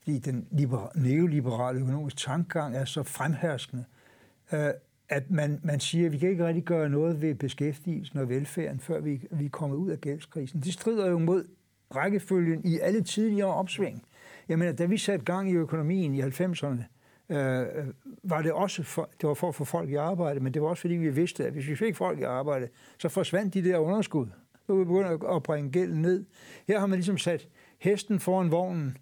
fordi 0.02 0.18
den 0.18 0.49
neoliberale 0.94 1.80
økonomiske 1.80 2.21
tankegang 2.21 2.76
er 2.76 2.85
så 2.85 3.02
fremherskende, 3.02 3.85
øh, 4.52 4.71
at 5.09 5.30
man, 5.30 5.61
man 5.62 5.80
siger, 5.80 6.06
at 6.06 6.12
vi 6.12 6.18
kan 6.18 6.28
ikke 6.28 6.47
rigtig 6.47 6.64
gøre 6.64 6.88
noget 6.88 7.23
ved 7.23 7.35
beskæftigelsen 7.35 8.18
og 8.18 8.28
velfærden, 8.28 8.80
før 8.80 9.00
vi, 9.00 9.26
vi 9.30 9.44
er 9.44 9.50
kommet 9.50 9.76
ud 9.76 9.90
af 9.90 10.00
gældskrisen. 10.00 10.61
Det 10.61 10.73
strider 10.73 11.11
jo 11.11 11.18
mod 11.18 11.44
rækkefølgen 11.97 12.64
i 12.64 12.78
alle 12.78 13.02
tidligere 13.02 13.54
opsving. 13.54 14.02
Jeg 14.49 14.59
mener, 14.59 14.73
da 14.73 14.85
vi 14.85 14.99
satte 14.99 15.25
gang 15.25 15.50
i 15.50 15.54
økonomien 15.54 16.14
i 16.14 16.23
90'erne, 16.23 16.82
øh, 17.28 17.66
var 18.23 18.42
det 18.42 18.52
også 18.52 18.82
for, 18.82 19.11
det 19.21 19.28
var 19.28 19.35
for 19.35 19.49
at 19.49 19.54
få 19.54 19.64
folk 19.64 19.90
i 19.90 19.94
arbejde, 19.94 20.40
men 20.40 20.54
det 20.54 20.62
var 20.62 20.68
også 20.68 20.80
fordi, 20.80 20.94
vi 20.94 21.11
vidste, 21.11 21.47
at 21.47 21.52
hvis 21.52 21.68
vi 21.68 21.76
fik 21.76 21.97
folk 21.97 22.21
i 22.21 22.23
arbejde, 22.23 22.68
så 22.99 23.09
forsvandt 23.09 23.54
de 23.54 23.64
der 23.64 23.78
underskud. 23.78 24.26
Så 24.66 24.75
vi 24.75 24.85
begyndte 24.85 25.28
at 25.28 25.42
bringe 25.42 25.71
gælden 25.71 26.02
ned. 26.02 26.25
Her 26.68 26.78
har 26.78 26.87
man 26.87 26.99
ligesom 26.99 27.18
sat 27.18 27.49
hesten 27.78 28.21
foran 28.21 28.50
vognen, 28.50 28.97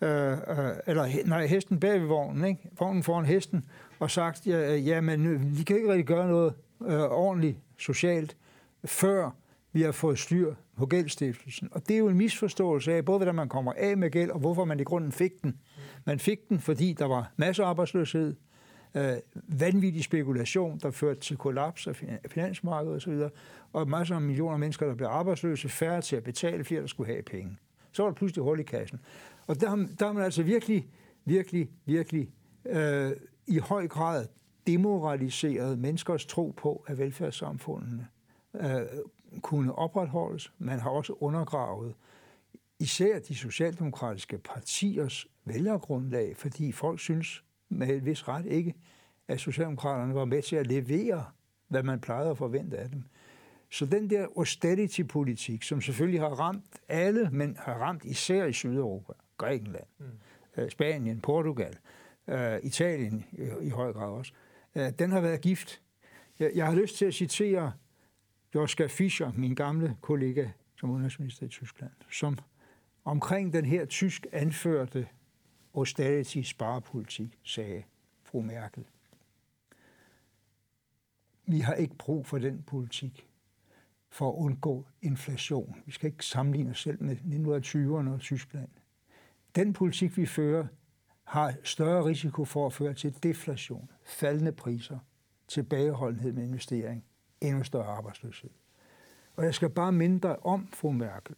øh, 0.00 0.32
øh, 0.32 0.38
eller 0.86 1.26
nej, 1.26 1.46
hesten 1.46 1.80
bag 1.80 2.00
ved 2.00 2.06
vognen, 2.06 2.44
ikke? 2.44 2.70
vognen 2.78 3.02
foran 3.02 3.24
hesten, 3.24 3.64
og 3.98 4.10
sagt, 4.10 4.46
ja, 4.46 4.74
øh, 4.74 4.86
ja 4.86 5.00
men 5.00 5.26
øh, 5.26 5.58
vi 5.58 5.62
kan 5.62 5.76
ikke 5.76 5.88
rigtig 5.88 6.06
gøre 6.06 6.28
noget 6.28 6.54
øh, 6.86 7.00
ordentligt 7.00 7.58
socialt, 7.78 8.36
før 8.84 9.30
vi 9.72 9.82
har 9.82 9.92
fået 9.92 10.18
styr 10.18 10.54
på 10.76 10.86
gældstiftelsen. 10.86 11.68
Og 11.72 11.88
det 11.88 11.94
er 11.94 11.98
jo 11.98 12.08
en 12.08 12.16
misforståelse 12.16 12.92
af, 12.92 13.04
både 13.04 13.18
hvordan 13.18 13.34
man 13.34 13.48
kommer 13.48 13.72
af 13.76 13.96
med 13.96 14.10
gæld, 14.10 14.30
og 14.30 14.38
hvorfor 14.38 14.64
man 14.64 14.80
i 14.80 14.82
grunden 14.82 15.12
fik 15.12 15.42
den. 15.42 15.58
Man 16.04 16.18
fik 16.18 16.48
den, 16.48 16.60
fordi 16.60 16.92
der 16.92 17.04
var 17.04 17.32
masser 17.36 17.64
af 17.64 17.68
arbejdsløshed, 17.68 18.36
øh, 18.94 19.16
vanvittig 19.32 20.04
spekulation, 20.04 20.78
der 20.78 20.90
førte 20.90 21.20
til 21.20 21.36
kollaps 21.36 21.86
af 21.86 21.96
finansmarkedet 22.28 22.96
osv., 22.96 23.20
og 23.72 23.88
masser 23.88 24.14
af 24.14 24.20
millioner 24.20 24.52
af 24.52 24.58
mennesker, 24.58 24.86
der 24.86 24.94
blev 24.94 25.08
arbejdsløse, 25.08 25.68
færre 25.68 26.00
til 26.00 26.16
at 26.16 26.24
betale, 26.24 26.64
flere 26.64 26.80
der 26.80 26.86
skulle 26.86 27.12
have 27.12 27.22
penge. 27.22 27.56
Så 27.92 28.02
var 28.02 28.10
der 28.10 28.14
pludselig 28.14 28.44
hul 28.44 28.60
i 28.60 28.62
kassen. 28.62 29.00
Og 29.46 29.60
der, 29.60 29.86
der 29.98 30.06
er 30.06 30.12
man 30.12 30.22
altså 30.22 30.42
virkelig, 30.42 30.88
virkelig, 31.24 31.70
virkelig 31.84 32.30
øh, 32.66 33.12
i 33.46 33.58
høj 33.58 33.88
grad 33.88 34.26
demoraliseret 34.66 35.78
menneskers 35.78 36.26
tro 36.26 36.54
på, 36.56 36.84
at 36.86 36.98
velfærdssamfundene 36.98 38.08
øh, 38.54 38.80
kunne 39.42 39.74
opretholdes. 39.74 40.52
Man 40.58 40.78
har 40.78 40.90
også 40.90 41.12
undergravet 41.12 41.94
især 42.78 43.18
de 43.18 43.34
socialdemokratiske 43.34 44.38
partiers 44.38 45.26
vælgergrundlag, 45.44 46.36
fordi 46.36 46.72
folk 46.72 47.00
synes 47.00 47.44
med 47.68 47.88
et 47.88 48.04
vis 48.04 48.28
ret 48.28 48.46
ikke, 48.46 48.74
at 49.28 49.40
Socialdemokraterne 49.40 50.14
var 50.14 50.24
med 50.24 50.42
til 50.42 50.56
at 50.56 50.66
levere, 50.66 51.24
hvad 51.68 51.82
man 51.82 52.00
plejede 52.00 52.30
at 52.30 52.38
forvente 52.38 52.78
af 52.78 52.90
dem. 52.90 53.02
Så 53.70 53.86
den 53.86 54.10
der 54.10 54.26
austerity-politik, 54.36 55.62
som 55.62 55.80
selvfølgelig 55.80 56.20
har 56.20 56.28
ramt 56.28 56.80
alle, 56.88 57.28
men 57.32 57.56
har 57.60 57.74
ramt 57.74 58.04
især 58.04 58.44
i 58.44 58.52
Sydeuropa, 58.52 59.12
Grækenland, 59.36 59.86
mm. 59.98 60.04
Øh, 60.56 60.70
Spanien, 60.70 61.20
Portugal, 61.20 61.76
øh, 62.28 62.58
Italien 62.62 63.24
i, 63.62 63.68
høj 63.68 63.92
grad 63.92 64.08
også, 64.08 64.32
øh, 64.74 64.92
den 64.98 65.10
har 65.10 65.20
været 65.20 65.40
gift. 65.40 65.80
Jeg, 66.38 66.52
jeg 66.54 66.66
har 66.66 66.74
lyst 66.74 66.96
til 66.96 67.04
at 67.04 67.14
citere 67.14 67.72
Joschka 68.54 68.86
Fischer, 68.86 69.32
min 69.32 69.54
gamle 69.54 69.96
kollega 70.00 70.48
som 70.76 70.90
udenrigsminister 70.90 71.46
i 71.46 71.48
Tyskland, 71.48 71.92
som 72.10 72.38
omkring 73.04 73.52
den 73.52 73.64
her 73.64 73.84
tysk 73.84 74.26
anførte 74.32 75.08
austerity 75.74 76.42
sparepolitik 76.42 77.38
sagde 77.42 77.82
fru 78.22 78.40
Merkel. 78.40 78.84
Vi 81.46 81.58
har 81.58 81.74
ikke 81.74 81.94
brug 81.94 82.26
for 82.26 82.38
den 82.38 82.62
politik 82.62 83.28
for 84.08 84.28
at 84.28 84.34
undgå 84.34 84.86
inflation. 85.02 85.82
Vi 85.86 85.92
skal 85.92 86.06
ikke 86.06 86.26
sammenligne 86.26 86.70
os 86.70 86.80
selv 86.82 87.02
med 87.02 87.16
1920'erne 87.16 88.10
og 88.10 88.20
Tyskland. 88.20 88.68
Den 89.56 89.72
politik, 89.72 90.16
vi 90.16 90.26
fører, 90.26 90.66
har 91.24 91.54
større 91.62 92.04
risiko 92.04 92.44
for 92.44 92.66
at 92.66 92.72
føre 92.72 92.94
til 92.94 93.22
deflation, 93.22 93.90
faldende 94.04 94.52
priser, 94.52 94.98
tilbageholdenhed 95.48 96.32
med 96.32 96.44
investering, 96.44 97.04
endnu 97.40 97.64
større 97.64 97.86
arbejdsløshed. 97.86 98.50
Og 99.36 99.44
jeg 99.44 99.54
skal 99.54 99.70
bare 99.70 99.92
minde 99.92 100.20
dig 100.20 100.46
om, 100.46 100.68
fru 100.72 100.92
Merkel, 100.92 101.36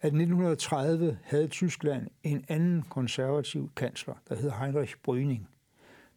at 0.00 0.12
i 0.12 0.16
1930 0.16 1.18
havde 1.22 1.48
Tyskland 1.48 2.08
en 2.22 2.44
anden 2.48 2.82
konservativ 2.82 3.70
kansler, 3.76 4.14
der 4.28 4.34
hed 4.34 4.50
Heinrich 4.50 4.94
Brüning, 5.08 5.48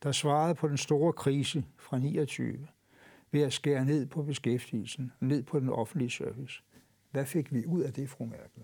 der 0.03 0.11
svarede 0.11 0.55
på 0.55 0.67
den 0.67 0.77
store 0.77 1.13
krise 1.13 1.65
fra 1.77 1.99
29 1.99 2.67
ved 3.31 3.41
at 3.41 3.53
skære 3.53 3.85
ned 3.85 4.05
på 4.05 4.23
beskæftigelsen, 4.23 5.11
ned 5.19 5.43
på 5.43 5.59
den 5.59 5.69
offentlige 5.69 6.09
service. 6.09 6.63
Hvad 7.11 7.25
fik 7.25 7.53
vi 7.53 7.65
ud 7.65 7.81
af 7.81 7.93
det, 7.93 8.09
fru 8.09 8.25
Merkel? 8.25 8.63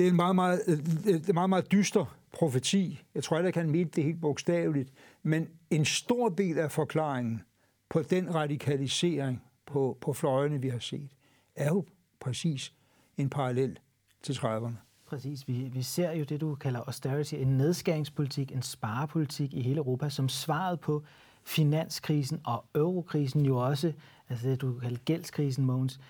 Det 0.00 0.06
er 0.06 0.10
en 0.10 0.16
meget, 0.16 0.34
meget, 0.34 0.60
øh, 0.66 0.78
øh, 1.06 1.14
en 1.14 1.34
meget, 1.34 1.50
meget 1.50 1.72
dyster 1.72 2.16
profeti. 2.32 3.02
Jeg 3.14 3.24
tror 3.24 3.38
ikke, 3.38 3.60
han 3.60 3.72
kan 3.72 3.90
det 3.94 4.04
helt 4.04 4.20
bogstaveligt. 4.20 4.92
Men 5.22 5.48
en 5.70 5.84
stor 5.84 6.28
del 6.28 6.58
af 6.58 6.70
forklaringen 6.72 7.42
på 7.88 8.02
den 8.02 8.34
radikalisering 8.34 9.42
på, 9.66 9.98
på 10.00 10.12
fløjene, 10.12 10.60
vi 10.60 10.68
har 10.68 10.78
set, 10.78 11.10
er 11.56 11.68
jo 11.68 11.84
præcis 12.20 12.72
en 13.16 13.30
parallel 13.30 13.78
til 14.22 14.32
30'erne. 14.32 14.72
Præcis. 15.06 15.48
Vi, 15.48 15.70
vi 15.72 15.82
ser 15.82 16.12
jo 16.12 16.24
det, 16.24 16.40
du 16.40 16.54
kalder 16.54 16.80
austerity, 16.80 17.34
en 17.34 17.56
nedskæringspolitik, 17.56 18.52
en 18.52 18.62
sparepolitik 18.62 19.54
i 19.54 19.62
hele 19.62 19.76
Europa, 19.76 20.08
som 20.08 20.28
svaret 20.28 20.80
på 20.80 21.04
finanskrisen 21.44 22.40
og 22.44 22.64
eurokrisen 22.74 23.46
jo 23.46 23.56
også, 23.56 23.92
altså 24.28 24.48
det, 24.48 24.60
du 24.60 24.78
kalder 24.78 24.98
gældskrisen, 24.98 25.64
Mogens. 25.64 26.00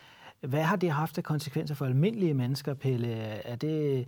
Hvad 0.40 0.62
har 0.62 0.76
det 0.76 0.90
haft 0.90 1.18
af 1.18 1.24
konsekvenser 1.24 1.74
for 1.74 1.84
almindelige 1.84 2.34
mennesker, 2.34 2.74
Pelle? 2.74 3.08
Er 3.08 3.56
det, 3.56 4.06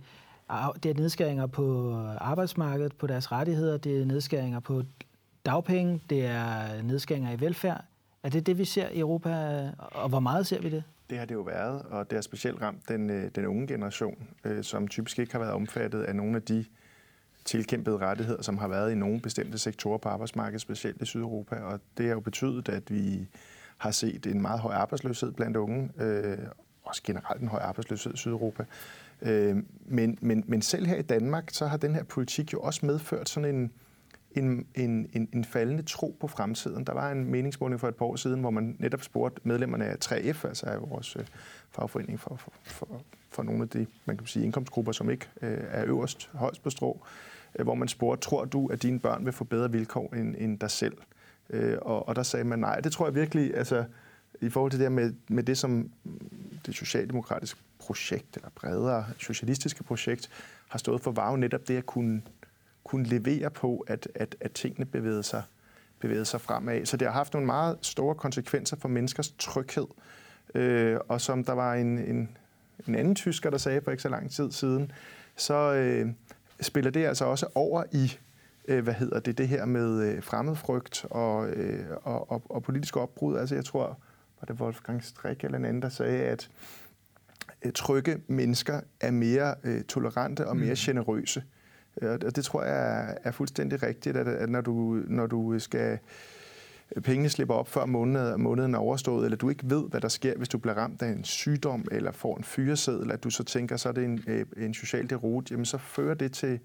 det 0.83 0.89
er 0.89 0.93
nedskæringer 0.93 1.47
på 1.47 1.95
arbejdsmarkedet, 2.17 2.95
på 2.95 3.07
deres 3.07 3.31
rettigheder, 3.31 3.77
det 3.77 4.01
er 4.01 4.05
nedskæringer 4.05 4.59
på 4.59 4.83
dagpenge, 5.45 6.01
det 6.09 6.25
er 6.25 6.81
nedskæringer 6.81 7.31
i 7.31 7.39
velfærd. 7.39 7.85
Er 8.23 8.29
det 8.29 8.45
det, 8.45 8.57
vi 8.57 8.65
ser 8.65 8.89
i 8.89 8.99
Europa, 8.99 9.71
og 9.77 10.09
hvor 10.09 10.19
meget 10.19 10.47
ser 10.47 10.61
vi 10.61 10.69
det? 10.69 10.83
Det 11.09 11.17
har 11.17 11.25
det 11.25 11.35
jo 11.35 11.41
været, 11.41 11.81
og 11.81 12.09
det 12.09 12.17
har 12.17 12.21
specielt 12.21 12.61
ramt 12.61 12.89
den, 12.89 13.09
øh, 13.09 13.31
den 13.35 13.45
unge 13.45 13.67
generation, 13.67 14.27
øh, 14.43 14.63
som 14.63 14.87
typisk 14.87 15.19
ikke 15.19 15.31
har 15.31 15.39
været 15.39 15.53
omfattet 15.53 16.03
af 16.03 16.15
nogle 16.15 16.35
af 16.35 16.41
de 16.41 16.65
tilkæmpede 17.45 17.97
rettigheder, 17.97 18.41
som 18.41 18.57
har 18.57 18.67
været 18.67 18.91
i 18.91 18.95
nogle 18.95 19.21
bestemte 19.21 19.57
sektorer 19.57 19.97
på 19.97 20.09
arbejdsmarkedet, 20.09 20.61
specielt 20.61 21.01
i 21.01 21.05
Sydeuropa. 21.05 21.55
Og 21.55 21.79
det 21.97 22.05
har 22.05 22.13
jo 22.13 22.19
betydet, 22.19 22.69
at 22.69 22.91
vi 22.91 23.27
har 23.77 23.91
set 23.91 24.25
en 24.25 24.41
meget 24.41 24.59
høj 24.59 24.73
arbejdsløshed 24.73 25.31
blandt 25.31 25.57
unge, 25.57 25.89
øh, 25.97 26.37
også 26.83 27.01
generelt 27.03 27.41
en 27.41 27.47
høj 27.47 27.59
arbejdsløshed 27.59 28.13
i 28.13 28.17
Sydeuropa. 28.17 28.65
Øh, 29.21 29.57
men, 29.85 30.17
men, 30.21 30.43
men 30.47 30.61
selv 30.61 30.85
her 30.85 30.95
i 30.95 31.01
Danmark, 31.01 31.49
så 31.51 31.67
har 31.67 31.77
den 31.77 31.95
her 31.95 32.03
politik 32.03 32.53
jo 32.53 32.59
også 32.59 32.85
medført 32.85 33.29
sådan 33.29 33.55
en, 33.55 33.71
en, 34.31 34.67
en, 34.75 35.09
en, 35.13 35.29
en 35.33 35.45
faldende 35.45 35.83
tro 35.83 36.17
på 36.19 36.27
fremtiden. 36.27 36.83
Der 36.83 36.93
var 36.93 37.11
en 37.11 37.25
meningsmåling 37.25 37.79
for 37.79 37.87
et 37.87 37.95
par 37.95 38.05
år 38.05 38.15
siden, 38.15 38.39
hvor 38.39 38.49
man 38.49 38.75
netop 38.79 39.03
spurgte 39.03 39.41
medlemmerne 39.43 39.85
af 39.85 39.95
3F, 40.05 40.47
altså 40.47 40.65
af 40.65 40.81
vores 40.81 41.15
øh, 41.15 41.25
fagforening 41.71 42.19
for, 42.19 42.35
for, 42.35 42.51
for, 42.63 43.01
for 43.29 43.43
nogle 43.43 43.61
af 43.61 43.69
de 43.69 43.87
man 44.05 44.17
kan 44.17 44.27
sige, 44.27 44.45
indkomstgrupper, 44.45 44.91
som 44.91 45.09
ikke 45.09 45.27
øh, 45.41 45.57
er 45.67 45.85
øverst, 45.85 46.29
højst 46.33 46.63
på 46.63 46.69
strå, 46.69 47.05
øh, 47.55 47.63
hvor 47.63 47.75
man 47.75 47.87
spurgte, 47.87 48.25
tror 48.25 48.45
du, 48.45 48.67
at 48.67 48.83
dine 48.83 48.99
børn 48.99 49.25
vil 49.25 49.33
få 49.33 49.43
bedre 49.43 49.71
vilkår 49.71 50.13
end, 50.15 50.35
end 50.37 50.59
dig 50.59 50.71
selv? 50.71 50.97
Øh, 51.53 51.77
og, 51.81 52.07
og 52.07 52.15
der 52.15 52.23
sagde 52.23 52.45
man 52.45 52.59
nej. 52.59 52.79
Det 52.79 52.91
tror 52.91 53.05
jeg 53.05 53.15
virkelig, 53.15 53.57
altså 53.57 53.83
i 54.41 54.49
forhold 54.49 54.71
til 54.71 54.79
det 54.79 54.91
med, 54.91 55.13
med 55.27 55.43
det, 55.43 55.57
som 55.57 55.89
det 56.65 56.75
socialdemokratiske 56.75 57.59
projekt, 57.79 58.35
eller 58.35 58.49
bredere 58.55 59.05
socialistiske 59.17 59.83
projekt, 59.83 60.29
har 60.67 60.79
stået 60.79 61.01
for, 61.01 61.11
var 61.11 61.31
jo 61.31 61.37
netop 61.37 61.67
det 61.67 61.77
at 61.77 61.85
kunne 61.85 62.21
kunne 62.83 63.05
levere 63.05 63.49
på, 63.49 63.85
at, 63.87 64.07
at, 64.15 64.35
at 64.41 64.51
tingene 64.51 64.85
bevægede 64.85 65.23
sig, 65.23 65.43
bevægede 65.99 66.25
sig 66.25 66.41
fremad. 66.41 66.85
Så 66.85 66.97
det 66.97 67.07
har 67.07 67.13
haft 67.13 67.33
nogle 67.33 67.45
meget 67.45 67.77
store 67.81 68.15
konsekvenser 68.15 68.77
for 68.77 68.89
menneskers 68.89 69.33
tryghed. 69.39 69.87
Øh, 70.55 70.97
og 71.07 71.21
som 71.21 71.43
der 71.43 71.53
var 71.53 71.73
en, 71.73 71.99
en, 71.99 72.37
en 72.87 72.95
anden 72.95 73.15
tysker, 73.15 73.49
der 73.49 73.57
sagde 73.57 73.81
for 73.81 73.91
ikke 73.91 74.03
så 74.03 74.09
lang 74.09 74.31
tid 74.31 74.51
siden, 74.51 74.91
så 75.35 75.73
øh, 75.73 76.09
spiller 76.61 76.91
det 76.91 77.05
altså 77.05 77.25
også 77.25 77.47
over 77.55 77.83
i 77.91 78.17
øh, 78.67 78.83
hvad 78.83 78.93
hedder 78.93 79.19
det, 79.19 79.37
det 79.37 79.47
her 79.47 79.65
med 79.65 80.01
øh, 80.01 80.23
fremmedfrygt 80.23 81.05
og, 81.09 81.49
øh, 81.49 81.85
og, 82.03 82.31
og, 82.31 82.43
og 82.49 82.63
politisk 82.63 82.97
opbrud. 82.97 83.37
Altså 83.37 83.55
jeg 83.55 83.65
tror, 83.65 83.99
var 84.41 84.45
det 84.45 84.61
Wolfgang 84.61 85.03
Strik 85.03 85.43
eller 85.43 85.57
en 85.57 85.65
anden, 85.65 85.81
der 85.81 85.89
sagde, 85.89 86.23
at 86.23 86.49
øh, 87.65 87.71
trygge 87.71 88.17
mennesker 88.27 88.81
er 88.99 89.11
mere 89.11 89.55
øh, 89.63 89.83
tolerante 89.83 90.47
og 90.47 90.57
mere 90.57 90.69
mm. 90.69 90.75
generøse. 90.75 91.43
Og 92.01 92.35
det 92.35 92.45
tror 92.45 92.63
jeg 92.63 93.17
er 93.23 93.31
fuldstændig 93.31 93.83
rigtigt, 93.83 94.17
at 94.17 94.49
når 94.49 94.61
du, 94.61 95.01
når 95.07 95.27
du 95.27 95.59
skal 95.59 95.99
pengene 97.03 97.29
slipper 97.29 97.55
op 97.55 97.67
før 97.67 97.85
måneden, 97.85 98.41
måneden 98.41 98.73
er 98.73 98.77
overstået, 98.79 99.25
eller 99.25 99.37
du 99.37 99.49
ikke 99.49 99.69
ved, 99.69 99.89
hvad 99.89 100.01
der 100.01 100.07
sker, 100.07 100.37
hvis 100.37 100.49
du 100.49 100.57
bliver 100.57 100.77
ramt 100.77 101.01
af 101.01 101.07
en 101.07 101.23
sygdom 101.23 101.87
eller 101.91 102.11
får 102.11 102.37
en 102.37 102.43
fyreseddel, 102.43 103.11
at 103.11 103.23
du 103.23 103.29
så 103.29 103.43
tænker, 103.43 103.77
så 103.77 103.89
er 103.89 103.93
det 103.93 104.03
en, 104.03 104.23
øh, 104.27 104.45
en 104.57 104.73
social 104.73 105.09
derot, 105.09 105.51
jamen 105.51 105.65
så 105.65 105.77
fører 105.77 106.13
det 106.13 106.31
til, 106.31 106.59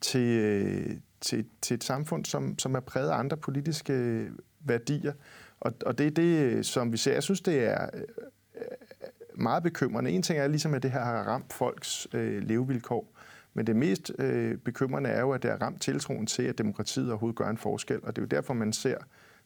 til, 0.00 0.38
øh, 0.40 0.96
til, 1.20 1.46
til 1.62 1.74
et 1.74 1.84
samfund, 1.84 2.24
som, 2.24 2.58
som 2.58 2.74
er 2.74 2.80
præget 2.80 3.10
af 3.10 3.18
andre 3.18 3.36
politiske 3.36 4.26
værdier. 4.60 5.12
Og, 5.60 5.72
og 5.86 5.98
det 5.98 6.06
er 6.06 6.10
det, 6.10 6.66
som 6.66 6.92
vi 6.92 6.96
ser. 6.96 7.12
Jeg 7.12 7.22
synes, 7.22 7.40
det 7.40 7.64
er 7.64 7.88
øh, 8.54 8.62
meget 9.34 9.62
bekymrende. 9.62 10.10
En 10.10 10.22
ting 10.22 10.38
er 10.38 10.48
ligesom, 10.48 10.74
at 10.74 10.82
det 10.82 10.90
her 10.90 11.04
har 11.04 11.22
ramt 11.22 11.52
folks 11.52 12.08
øh, 12.12 12.42
levevilkår. 12.42 13.12
Men 13.54 13.66
det 13.66 13.76
mest 13.76 14.12
øh, 14.18 14.56
bekymrende 14.56 15.10
er 15.10 15.20
jo, 15.20 15.32
at 15.32 15.42
det 15.42 15.50
har 15.50 15.58
ramt 15.58 15.82
tiltroen 15.82 16.26
til, 16.26 16.42
at 16.42 16.58
demokratiet 16.58 17.08
overhovedet 17.08 17.36
gør 17.36 17.48
en 17.48 17.58
forskel. 17.58 18.00
Og 18.02 18.16
det 18.16 18.22
er 18.22 18.26
jo 18.26 18.28
derfor, 18.28 18.54
man 18.54 18.72
ser 18.72 18.96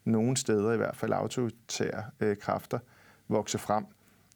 nogle 0.05 0.37
steder 0.37 0.73
i 0.73 0.77
hvert 0.77 0.97
fald 0.97 1.13
autoritære 1.13 2.05
øh, 2.21 2.37
kræfter 2.37 2.79
vokse 3.29 3.59
frem. 3.59 3.85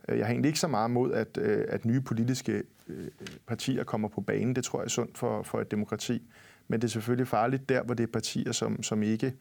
Jeg 0.08 0.26
har 0.26 0.32
egentlig 0.32 0.48
ikke 0.48 0.58
så 0.58 0.68
meget 0.68 0.90
mod, 0.90 1.12
at, 1.12 1.38
øh, 1.40 1.64
at 1.68 1.84
nye 1.84 2.00
politiske 2.00 2.62
Øh, 2.88 3.08
partier 3.46 3.84
kommer 3.84 4.08
på 4.08 4.20
banen. 4.20 4.56
Det 4.56 4.64
tror 4.64 4.78
jeg 4.78 4.84
er 4.84 4.88
sundt 4.88 5.18
for, 5.18 5.42
for 5.42 5.60
et 5.60 5.70
demokrati. 5.70 6.22
Men 6.68 6.80
det 6.80 6.88
er 6.88 6.90
selvfølgelig 6.90 7.28
farligt 7.28 7.68
der, 7.68 7.82
hvor 7.82 7.94
det 7.94 8.02
er 8.02 8.12
partier, 8.12 8.52
som, 8.52 8.82
som 8.82 9.02
ikke 9.02 9.34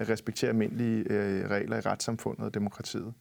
respekterer 0.00 0.50
almindelige 0.50 1.12
øh, 1.12 1.50
regler 1.50 1.76
i 1.76 1.80
retssamfundet 1.80 2.44
og 2.44 2.54
demokratiet. 2.54 3.14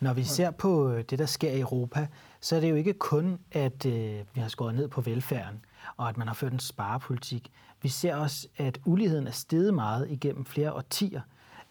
Når 0.00 0.12
vi 0.12 0.24
ser 0.24 0.50
på 0.50 0.92
øh, 0.92 1.04
det, 1.10 1.18
der 1.18 1.26
sker 1.26 1.50
i 1.50 1.60
Europa, 1.60 2.06
så 2.40 2.56
er 2.56 2.60
det 2.60 2.70
jo 2.70 2.74
ikke 2.74 2.92
kun, 2.92 3.38
at 3.52 3.86
øh, 3.86 4.18
vi 4.34 4.40
har 4.40 4.48
skåret 4.48 4.74
ned 4.74 4.88
på 4.88 5.00
velfærden 5.00 5.64
og 5.96 6.08
at 6.08 6.16
man 6.16 6.26
har 6.26 6.34
ført 6.34 6.52
en 6.52 6.58
sparepolitik. 6.58 7.50
Vi 7.82 7.88
ser 7.88 8.14
også, 8.14 8.48
at 8.56 8.80
uligheden 8.84 9.26
er 9.26 9.30
steget 9.30 9.74
meget 9.74 10.10
igennem 10.10 10.44
flere 10.44 10.72
årtier. 10.72 11.20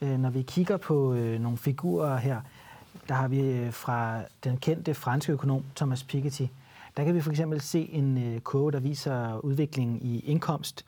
Øh, 0.02 0.20
når 0.20 0.30
vi 0.30 0.42
kigger 0.42 0.78
på 0.78 1.14
øh, 1.14 1.42
nogle 1.42 1.58
figurer 1.58 2.18
her, 2.18 2.42
der 3.08 3.14
har 3.14 3.28
vi 3.28 3.42
øh, 3.42 3.74
fra 3.74 4.22
den 4.44 4.58
kendte 4.58 4.94
franske 4.94 5.32
økonom 5.32 5.66
Thomas 5.76 6.04
Piketty, 6.04 6.46
der 7.00 7.06
kan 7.06 7.16
vi 7.16 7.22
for 7.22 7.30
eksempel 7.30 7.62
se 7.62 7.90
en 7.92 8.42
kurve, 8.44 8.72
der 8.72 8.80
viser 8.80 9.46
udviklingen 9.46 10.02
i 10.02 10.20
indkomst. 10.20 10.86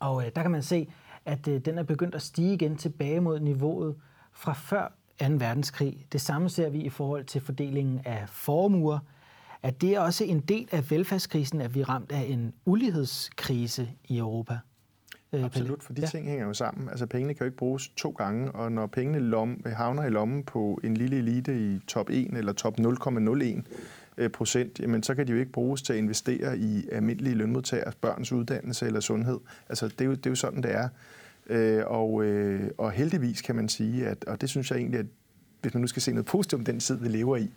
Og 0.00 0.24
der 0.36 0.42
kan 0.42 0.50
man 0.50 0.62
se, 0.62 0.88
at 1.24 1.46
den 1.46 1.78
er 1.78 1.82
begyndt 1.82 2.14
at 2.14 2.22
stige 2.22 2.54
igen 2.54 2.76
tilbage 2.76 3.20
mod 3.20 3.40
niveauet 3.40 3.96
fra 4.32 4.52
før 4.52 4.92
2. 5.20 5.24
verdenskrig. 5.28 6.06
Det 6.12 6.20
samme 6.20 6.48
ser 6.48 6.70
vi 6.70 6.78
i 6.78 6.88
forhold 6.88 7.24
til 7.24 7.40
fordelingen 7.40 8.00
af 8.04 8.28
formuer, 8.28 8.98
er 9.62 9.70
det 9.70 9.98
også 9.98 10.24
en 10.24 10.40
del 10.40 10.68
af 10.72 10.90
velfærdskrisen, 10.90 11.60
at 11.60 11.74
vi 11.74 11.80
er 11.80 11.88
ramt 11.88 12.12
af 12.12 12.26
en 12.28 12.52
ulighedskrise 12.64 13.88
i 14.08 14.18
Europa? 14.18 14.58
Øh, 15.32 15.44
Absolut, 15.44 15.82
for 15.82 15.92
de 15.92 16.00
ja. 16.00 16.06
ting 16.06 16.26
hænger 16.26 16.46
jo 16.46 16.54
sammen. 16.54 16.88
Altså 16.88 17.06
pengene 17.06 17.34
kan 17.34 17.44
jo 17.44 17.44
ikke 17.44 17.56
bruges 17.56 17.88
to 17.88 18.10
gange, 18.10 18.52
og 18.52 18.72
når 18.72 18.86
pengene 18.86 19.18
lom, 19.18 19.62
havner 19.66 20.04
i 20.04 20.10
lommen 20.10 20.44
på 20.44 20.80
en 20.84 20.96
lille 20.96 21.16
elite 21.16 21.74
i 21.74 21.78
top 21.78 22.10
1 22.10 22.36
eller 22.36 22.52
top 22.52 22.80
0,01, 22.80 23.44
øh, 23.44 23.62
Øh, 24.18 24.30
procent, 24.30 24.80
jamen 24.80 25.02
så 25.02 25.14
kan 25.14 25.26
de 25.26 25.32
jo 25.32 25.38
ikke 25.38 25.52
bruges 25.52 25.82
til 25.82 25.92
at 25.92 25.98
investere 25.98 26.58
i 26.58 26.88
almindelige 26.92 27.34
lønmodtagers 27.34 27.94
børns 27.94 28.32
uddannelse 28.32 28.86
eller 28.86 29.00
sundhed. 29.00 29.38
Altså 29.68 29.88
det 29.88 30.00
er 30.00 30.04
jo, 30.04 30.14
det 30.14 30.26
er 30.26 30.30
jo 30.30 30.36
sådan, 30.36 30.62
det 30.62 30.72
er. 30.74 30.88
Øh, 31.46 31.82
og, 31.86 32.24
øh, 32.24 32.70
og 32.78 32.92
heldigvis 32.92 33.42
kan 33.42 33.56
man 33.56 33.68
sige, 33.68 34.06
at, 34.06 34.24
og 34.24 34.40
det 34.40 34.48
synes 34.48 34.70
jeg 34.70 34.78
egentlig, 34.78 35.00
at 35.00 35.06
hvis 35.62 35.74
man 35.74 35.80
nu 35.80 35.86
skal 35.86 36.02
se 36.02 36.12
noget 36.12 36.26
positivt 36.26 36.60
om 36.60 36.64
den 36.64 36.80
tid, 36.80 36.96
vi 36.96 37.08
lever 37.08 37.36
i, 37.36 37.52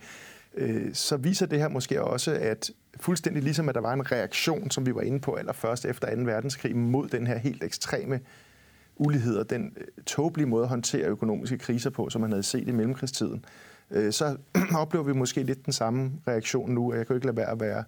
øh, 0.55 0.93
så 0.93 1.17
viser 1.17 1.45
det 1.45 1.59
her 1.59 1.69
måske 1.69 2.03
også, 2.03 2.31
at 2.31 2.71
fuldstændig 2.99 3.43
ligesom 3.43 3.69
at 3.69 3.75
der 3.75 3.81
var 3.81 3.93
en 3.93 4.11
reaktion, 4.11 4.71
som 4.71 4.85
vi 4.85 4.95
var 4.95 5.01
inde 5.01 5.19
på 5.19 5.33
allerførst 5.33 5.85
efter 5.85 6.15
2. 6.15 6.21
verdenskrig, 6.21 6.75
mod 6.75 7.09
den 7.09 7.27
her 7.27 7.37
helt 7.37 7.63
ekstreme 7.63 8.19
ulighed 8.95 9.37
og 9.37 9.49
den 9.49 9.73
øh, 9.77 10.03
tåbelige 10.05 10.47
måde 10.47 10.63
at 10.63 10.69
håndtere 10.69 11.07
økonomiske 11.07 11.57
kriser 11.57 11.89
på, 11.89 12.09
som 12.09 12.21
man 12.21 12.31
havde 12.31 12.43
set 12.43 12.67
i 12.67 12.71
mellemkrigstiden, 12.71 13.45
øh, 13.45 13.68
Øh, 13.91 14.13
så 14.13 14.37
oplever 14.75 15.05
vi 15.05 15.13
måske 15.13 15.43
lidt 15.43 15.65
den 15.65 15.73
samme 15.73 16.11
reaktion 16.27 16.71
nu. 16.71 16.93
Jeg 16.93 17.07
kan 17.07 17.13
jo 17.13 17.15
ikke 17.15 17.27
lade 17.27 17.37
være 17.37 17.51
at 17.51 17.59
være 17.59 17.83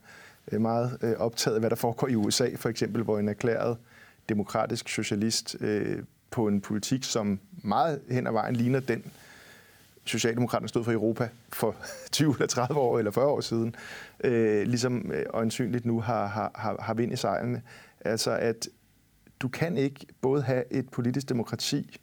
øh, 0.52 0.62
meget 0.62 0.98
øh, 1.02 1.14
optaget 1.18 1.56
af, 1.56 1.62
hvad 1.62 1.70
der 1.70 1.76
foregår 1.76 2.08
i 2.08 2.16
USA, 2.16 2.50
for 2.56 2.70
eksempel, 2.70 3.04
hvor 3.04 3.20
en 3.20 3.30
erklæret 3.30 3.78
demokratisk 4.30 4.90
socialist 4.90 5.56
på 6.32 6.48
en 6.48 6.62
politik, 6.62 7.04
som 7.04 7.40
meget 7.64 8.02
hen 8.10 8.28
ad 8.28 8.32
vejen 8.32 8.56
ligner 8.56 8.80
den, 8.80 9.04
Socialdemokraterne 10.06 10.70
stod 10.70 10.84
for 10.84 10.92
Europa 10.92 11.30
for 11.50 11.76
20 12.12 12.34
eller 12.34 12.48
30 12.48 12.80
år 12.80 12.98
eller 13.00 13.12
40 13.12 13.26
år 13.26 13.42
siden, 13.42 13.76
øh, 14.24 14.68
ligesom 14.68 15.12
øh, 15.12 15.26
øjensynligt 15.30 15.86
nu 15.86 16.00
har, 16.00 16.28
har, 16.56 16.76
har 16.80 16.94
vind 16.94 17.14
i 17.14 17.16
sejlene. 17.16 17.62
Altså 18.06 18.32
at 18.32 18.68
du 19.40 19.48
kan 19.48 19.78
ikke 19.78 20.06
både 20.22 20.42
have 20.42 20.64
et 20.74 20.90
politisk 20.90 21.30
demokrati, 21.30 22.00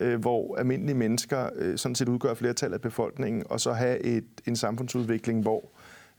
øh, 0.00 0.20
hvor 0.20 0.56
almindelige 0.56 0.96
mennesker 0.96 1.50
øh, 1.56 1.78
sådan 1.78 1.94
set 1.94 2.08
udgør 2.08 2.34
flertal 2.34 2.74
af 2.74 2.80
befolkningen, 2.80 3.42
og 3.50 3.60
så 3.60 3.72
have 3.72 3.98
et, 4.00 4.24
en 4.46 4.56
samfundsudvikling, 4.56 5.42
hvor 5.42 5.70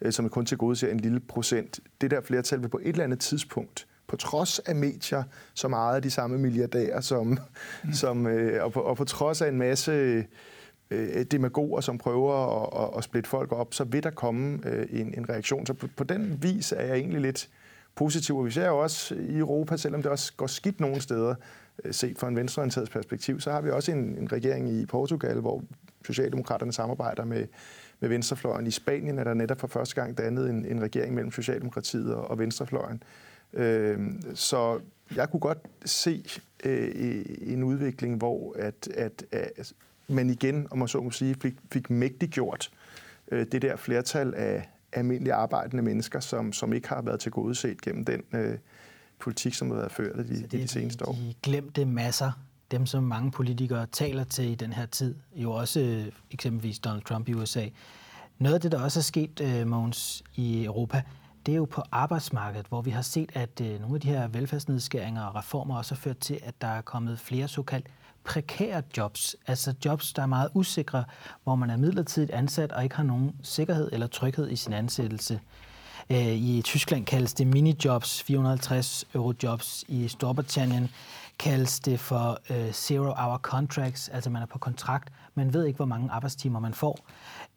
øh, 0.01 0.11
som 0.11 0.29
kun 0.29 0.45
til 0.45 0.57
gode 0.57 0.75
ser 0.75 0.91
en 0.91 0.99
lille 0.99 1.19
procent. 1.19 1.79
Det 2.01 2.11
der 2.11 2.21
flertal 2.21 2.61
vil 2.61 2.67
på 2.67 2.79
et 2.83 2.89
eller 2.89 3.03
andet 3.03 3.19
tidspunkt, 3.19 3.87
på 4.07 4.15
trods 4.15 4.59
af 4.59 4.75
medier, 4.75 5.23
som 5.53 5.73
ejer 5.73 5.99
de 5.99 6.09
samme 6.09 6.37
milliardærer, 6.37 7.01
som, 7.01 7.27
mm. 7.83 7.93
som, 7.93 8.27
øh, 8.27 8.63
og, 8.63 8.71
på, 8.71 8.79
og 8.79 8.97
på 8.97 9.05
trods 9.05 9.41
af 9.41 9.47
en 9.47 9.57
masse 9.57 10.25
øh, 10.91 11.25
demagoger, 11.31 11.81
som 11.81 11.97
prøver 11.97 12.33
at, 12.33 12.83
at, 12.83 12.97
at 12.97 13.03
splitte 13.03 13.29
folk 13.29 13.51
op, 13.51 13.73
så 13.73 13.83
vil 13.83 14.03
der 14.03 14.09
komme 14.09 14.59
øh, 14.65 14.87
en, 14.89 15.13
en 15.17 15.29
reaktion. 15.29 15.65
Så 15.65 15.73
på, 15.73 15.87
på 15.97 16.03
den 16.03 16.39
vis 16.41 16.71
er 16.71 16.85
jeg 16.85 16.97
egentlig 16.97 17.21
lidt 17.21 17.49
positiv. 17.95 18.37
Og 18.37 18.45
vi 18.45 18.51
ser 18.51 18.67
jo 18.67 18.77
også 18.77 19.15
i 19.15 19.37
Europa, 19.37 19.77
selvom 19.77 20.01
det 20.01 20.11
også 20.11 20.33
går 20.37 20.47
skidt 20.47 20.79
nogle 20.79 21.01
steder, 21.01 21.35
øh, 21.85 21.93
set 21.93 22.19
fra 22.19 22.27
en 22.27 22.35
venstreorienteret 22.35 22.89
perspektiv, 22.89 23.39
så 23.39 23.51
har 23.51 23.61
vi 23.61 23.69
også 23.69 23.91
en, 23.91 24.17
en 24.17 24.31
regering 24.31 24.69
i 24.69 24.85
Portugal, 24.85 25.39
hvor 25.39 25.63
Socialdemokraterne 26.05 26.73
samarbejder 26.73 27.25
med, 27.25 27.47
med 27.99 28.09
venstrefløjen. 28.09 28.67
I 28.67 28.71
Spanien 28.71 29.19
er 29.19 29.23
der 29.23 29.33
netop 29.33 29.59
for 29.59 29.67
første 29.67 29.95
gang 29.95 30.17
dannet 30.17 30.49
en, 30.49 30.65
en 30.65 30.81
regering 30.81 31.13
mellem 31.13 31.31
Socialdemokratiet 31.31 32.15
og, 32.15 32.31
og 32.31 32.39
venstrefløjen. 32.39 33.03
Øh, 33.53 33.99
så 34.33 34.79
jeg 35.15 35.29
kunne 35.29 35.39
godt 35.39 35.57
se 35.85 36.25
øh, 36.65 37.25
en 37.41 37.63
udvikling, 37.63 38.17
hvor 38.17 38.55
at, 38.59 38.87
at, 38.95 39.25
at 39.31 39.73
man 40.07 40.29
igen, 40.29 40.67
om 40.71 40.77
man 40.77 40.87
så 40.87 41.01
må 41.01 41.11
sige, 41.11 41.35
fik, 41.41 41.55
fik 41.71 41.89
mægtiggjort 41.89 42.71
øh, 43.31 43.45
det 43.51 43.61
der 43.61 43.75
flertal 43.75 44.33
af 44.33 44.69
almindelige 44.95 45.33
arbejdende 45.33 45.83
mennesker, 45.83 46.19
som, 46.19 46.53
som 46.53 46.73
ikke 46.73 46.89
har 46.89 47.01
været 47.01 47.19
til 47.19 47.31
gode 47.31 47.55
set 47.55 47.81
gennem 47.81 48.05
den 48.05 48.23
øh, 48.33 48.57
politik, 49.19 49.53
som 49.53 49.69
har 49.69 49.77
været 49.77 49.91
ført 49.91 50.17
de, 50.17 50.41
det 50.41 50.51
de 50.51 50.67
seneste 50.67 51.07
år. 51.07 51.13
De 51.13 51.33
glemte 51.43 51.85
masser, 51.85 52.31
dem 52.71 52.85
som 52.85 53.03
mange 53.03 53.31
politikere 53.31 53.85
taler 53.85 54.23
til 54.23 54.51
i 54.51 54.55
den 54.55 54.73
her 54.73 54.85
tid, 54.85 55.15
jo 55.35 55.51
også 55.51 55.79
øh, 55.79 56.05
eksempelvis 56.31 56.79
Donald 56.79 57.03
Trump 57.03 57.29
i 57.29 57.33
USA. 57.33 57.67
Noget 58.39 58.55
af 58.55 58.61
det, 58.61 58.71
der 58.71 58.81
også 58.81 58.99
er 58.99 59.03
sket, 59.03 59.41
øh, 59.41 59.67
Mogens, 59.67 60.23
i 60.35 60.65
Europa, 60.65 61.01
det 61.45 61.51
er 61.51 61.55
jo 61.55 61.65
på 61.65 61.81
arbejdsmarkedet, 61.91 62.67
hvor 62.67 62.81
vi 62.81 62.91
har 62.91 63.01
set, 63.01 63.31
at 63.33 63.61
øh, 63.61 63.81
nogle 63.81 63.95
af 63.95 64.01
de 64.01 64.07
her 64.07 64.27
velfærdsnedskæringer 64.27 65.23
og 65.23 65.35
reformer 65.35 65.77
også 65.77 65.95
har 65.95 65.99
ført 65.99 66.17
til, 66.17 66.39
at 66.43 66.61
der 66.61 66.67
er 66.67 66.81
kommet 66.81 67.19
flere 67.19 67.47
såkaldt 67.47 67.87
prekære 68.23 68.81
jobs, 68.97 69.35
altså 69.47 69.73
jobs, 69.85 70.13
der 70.13 70.21
er 70.21 70.25
meget 70.25 70.49
usikre, 70.53 71.03
hvor 71.43 71.55
man 71.55 71.69
er 71.69 71.77
midlertidigt 71.77 72.31
ansat 72.31 72.71
og 72.71 72.83
ikke 72.83 72.95
har 72.95 73.03
nogen 73.03 73.35
sikkerhed 73.43 73.89
eller 73.91 74.07
tryghed 74.07 74.49
i 74.49 74.55
sin 74.55 74.73
ansættelse. 74.73 75.39
Øh, 76.09 76.33
I 76.33 76.61
Tyskland 76.65 77.05
kaldes 77.05 77.33
det 77.33 77.47
minijobs, 77.47 78.23
450 78.23 79.05
euro 79.13 79.33
jobs. 79.43 79.85
I 79.87 80.07
Storbritannien 80.07 80.89
kaldes 81.39 81.79
det 81.79 81.99
for 81.99 82.39
uh, 82.49 82.71
zero-hour 82.71 83.37
contracts, 83.37 84.09
altså 84.09 84.29
man 84.29 84.41
er 84.41 84.45
på 84.45 84.59
kontrakt, 84.59 85.09
man 85.35 85.53
ved 85.53 85.65
ikke, 85.65 85.77
hvor 85.77 85.85
mange 85.85 86.11
arbejdstimer 86.11 86.59
man 86.59 86.73
får. 86.73 86.99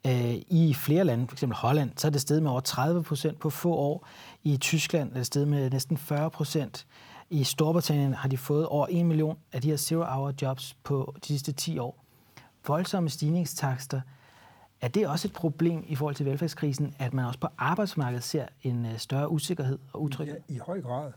Uh, 0.04 0.34
I 0.34 0.74
flere 0.74 1.04
lande, 1.04 1.28
f.eks. 1.28 1.44
Holland, 1.52 1.90
så 1.96 2.06
er 2.06 2.10
det 2.10 2.20
steget 2.20 2.42
med 2.42 2.50
over 2.50 2.60
30 2.60 3.02
procent 3.02 3.38
på 3.38 3.50
få 3.50 3.74
år. 3.74 4.08
I 4.44 4.56
Tyskland 4.56 5.10
er 5.10 5.14
det 5.14 5.26
steget 5.26 5.48
med 5.48 5.70
næsten 5.70 5.96
40 5.96 6.30
procent. 6.30 6.86
I 7.30 7.44
Storbritannien 7.44 8.14
har 8.14 8.28
de 8.28 8.36
fået 8.36 8.66
over 8.66 8.86
1 8.90 9.06
million 9.06 9.38
af 9.52 9.60
de 9.60 9.68
her 9.68 9.76
zero-hour 9.76 10.32
jobs 10.42 10.76
på 10.84 11.14
de 11.22 11.26
sidste 11.26 11.52
10 11.52 11.78
år. 11.78 12.04
Voldsomme 12.66 13.08
stigningstakster. 13.08 14.00
Er 14.80 14.88
det 14.88 15.08
også 15.08 15.28
et 15.28 15.32
problem 15.32 15.84
i 15.86 15.94
forhold 15.94 16.14
til 16.14 16.26
velfærdskrisen, 16.26 16.94
at 16.98 17.14
man 17.14 17.24
også 17.24 17.40
på 17.40 17.48
arbejdsmarkedet 17.58 18.24
ser 18.24 18.46
en 18.62 18.86
øh, 18.86 18.98
større 18.98 19.30
usikkerhed 19.30 19.78
og 19.92 20.02
utryghed? 20.02 20.36
Ja, 20.48 20.54
i 20.54 20.58
høj 20.58 20.80
grad. 20.80 21.12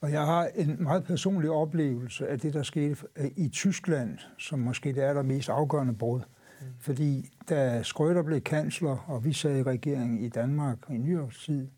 Og 0.00 0.12
jeg 0.12 0.26
har 0.26 0.48
en 0.54 0.82
meget 0.82 1.04
personlig 1.04 1.50
oplevelse 1.50 2.28
af 2.28 2.40
det, 2.40 2.54
der 2.54 2.62
skete 2.62 2.96
øh, 3.16 3.30
i 3.36 3.48
Tyskland, 3.48 4.18
som 4.38 4.58
måske 4.58 4.92
det 4.92 5.04
er 5.04 5.12
der 5.12 5.22
mest 5.22 5.48
afgørende 5.48 5.94
brud. 5.94 6.20
Mm. 6.20 6.66
Fordi 6.78 7.30
da 7.48 7.80
Schröder 7.80 8.22
blev 8.22 8.40
kansler, 8.40 9.04
og 9.06 9.24
vi 9.24 9.32
sad 9.32 9.58
i 9.58 9.62
regeringen 9.62 10.24
i 10.24 10.28
Danmark 10.28 10.78
i 10.90 10.96
nyårstid, 10.96 11.68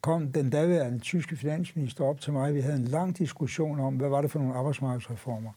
kom 0.00 0.32
den 0.32 0.50
daværende 0.50 0.98
tyske 0.98 1.36
finansminister 1.36 2.04
op 2.04 2.20
til 2.20 2.32
mig. 2.32 2.54
Vi 2.54 2.60
havde 2.60 2.76
en 2.76 2.84
lang 2.84 3.18
diskussion 3.18 3.80
om, 3.80 3.94
hvad 3.94 4.08
var 4.08 4.20
det 4.20 4.30
for 4.30 4.38
nogle 4.38 4.54
arbejdsmarkedsreformer, 4.54 5.50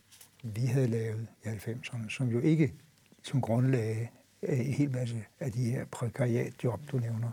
vi 0.44 0.62
havde 0.62 0.88
lavet 0.88 1.28
i 1.44 1.48
90'erne, 1.48 2.10
som 2.10 2.28
jo 2.28 2.40
ikke 2.40 2.74
som 3.24 3.42
grundlagde 3.42 4.08
øh, 4.44 4.60
en 4.60 4.74
hel 4.74 4.92
masse 4.92 5.16
af 5.40 5.52
de 5.52 5.64
her 5.64 5.86
prekariatjob, 5.86 6.80
du 6.92 6.98
nævner. 6.98 7.32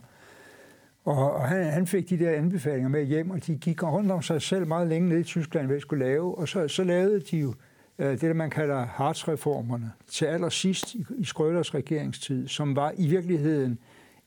Og, 1.04 1.32
og 1.32 1.48
han, 1.48 1.64
han 1.64 1.86
fik 1.86 2.10
de 2.10 2.18
der 2.18 2.30
anbefalinger 2.30 2.88
med 2.88 3.04
hjem, 3.04 3.30
og 3.30 3.46
de 3.46 3.56
gik 3.56 3.82
rundt 3.82 4.10
om 4.10 4.22
sig 4.22 4.42
selv 4.42 4.66
meget 4.66 4.88
længe 4.88 5.08
ned 5.08 5.18
i 5.18 5.22
Tyskland, 5.22 5.66
hvad 5.66 5.76
de 5.76 5.80
skulle 5.80 6.04
lave. 6.04 6.38
Og 6.38 6.48
så, 6.48 6.68
så 6.68 6.84
lavede 6.84 7.20
de 7.20 7.36
jo 7.36 7.54
øh, 7.98 8.10
det, 8.10 8.20
der 8.20 8.32
man 8.32 8.50
kalder 8.50 8.86
Hartz-reformerne, 8.86 9.92
til 10.10 10.24
allersidst 10.24 10.94
i, 10.94 11.06
i 11.18 11.24
Skrøders 11.24 11.74
regeringstid, 11.74 12.48
som 12.48 12.76
var 12.76 12.92
i 12.96 13.06
virkeligheden 13.08 13.78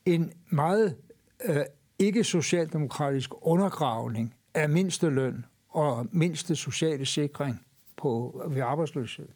en 0.05 0.31
meget 0.49 0.95
øh, 1.45 1.55
ikke 1.99 2.23
socialdemokratisk 2.23 3.31
undergravning 3.41 4.35
af 4.53 4.69
mindste 4.69 5.09
løn 5.09 5.45
og 5.69 6.07
mindste 6.12 6.55
sociale 6.55 7.05
sikring 7.05 7.65
på, 7.97 8.41
ved 8.47 8.62
arbejdsløshed. 8.62 9.27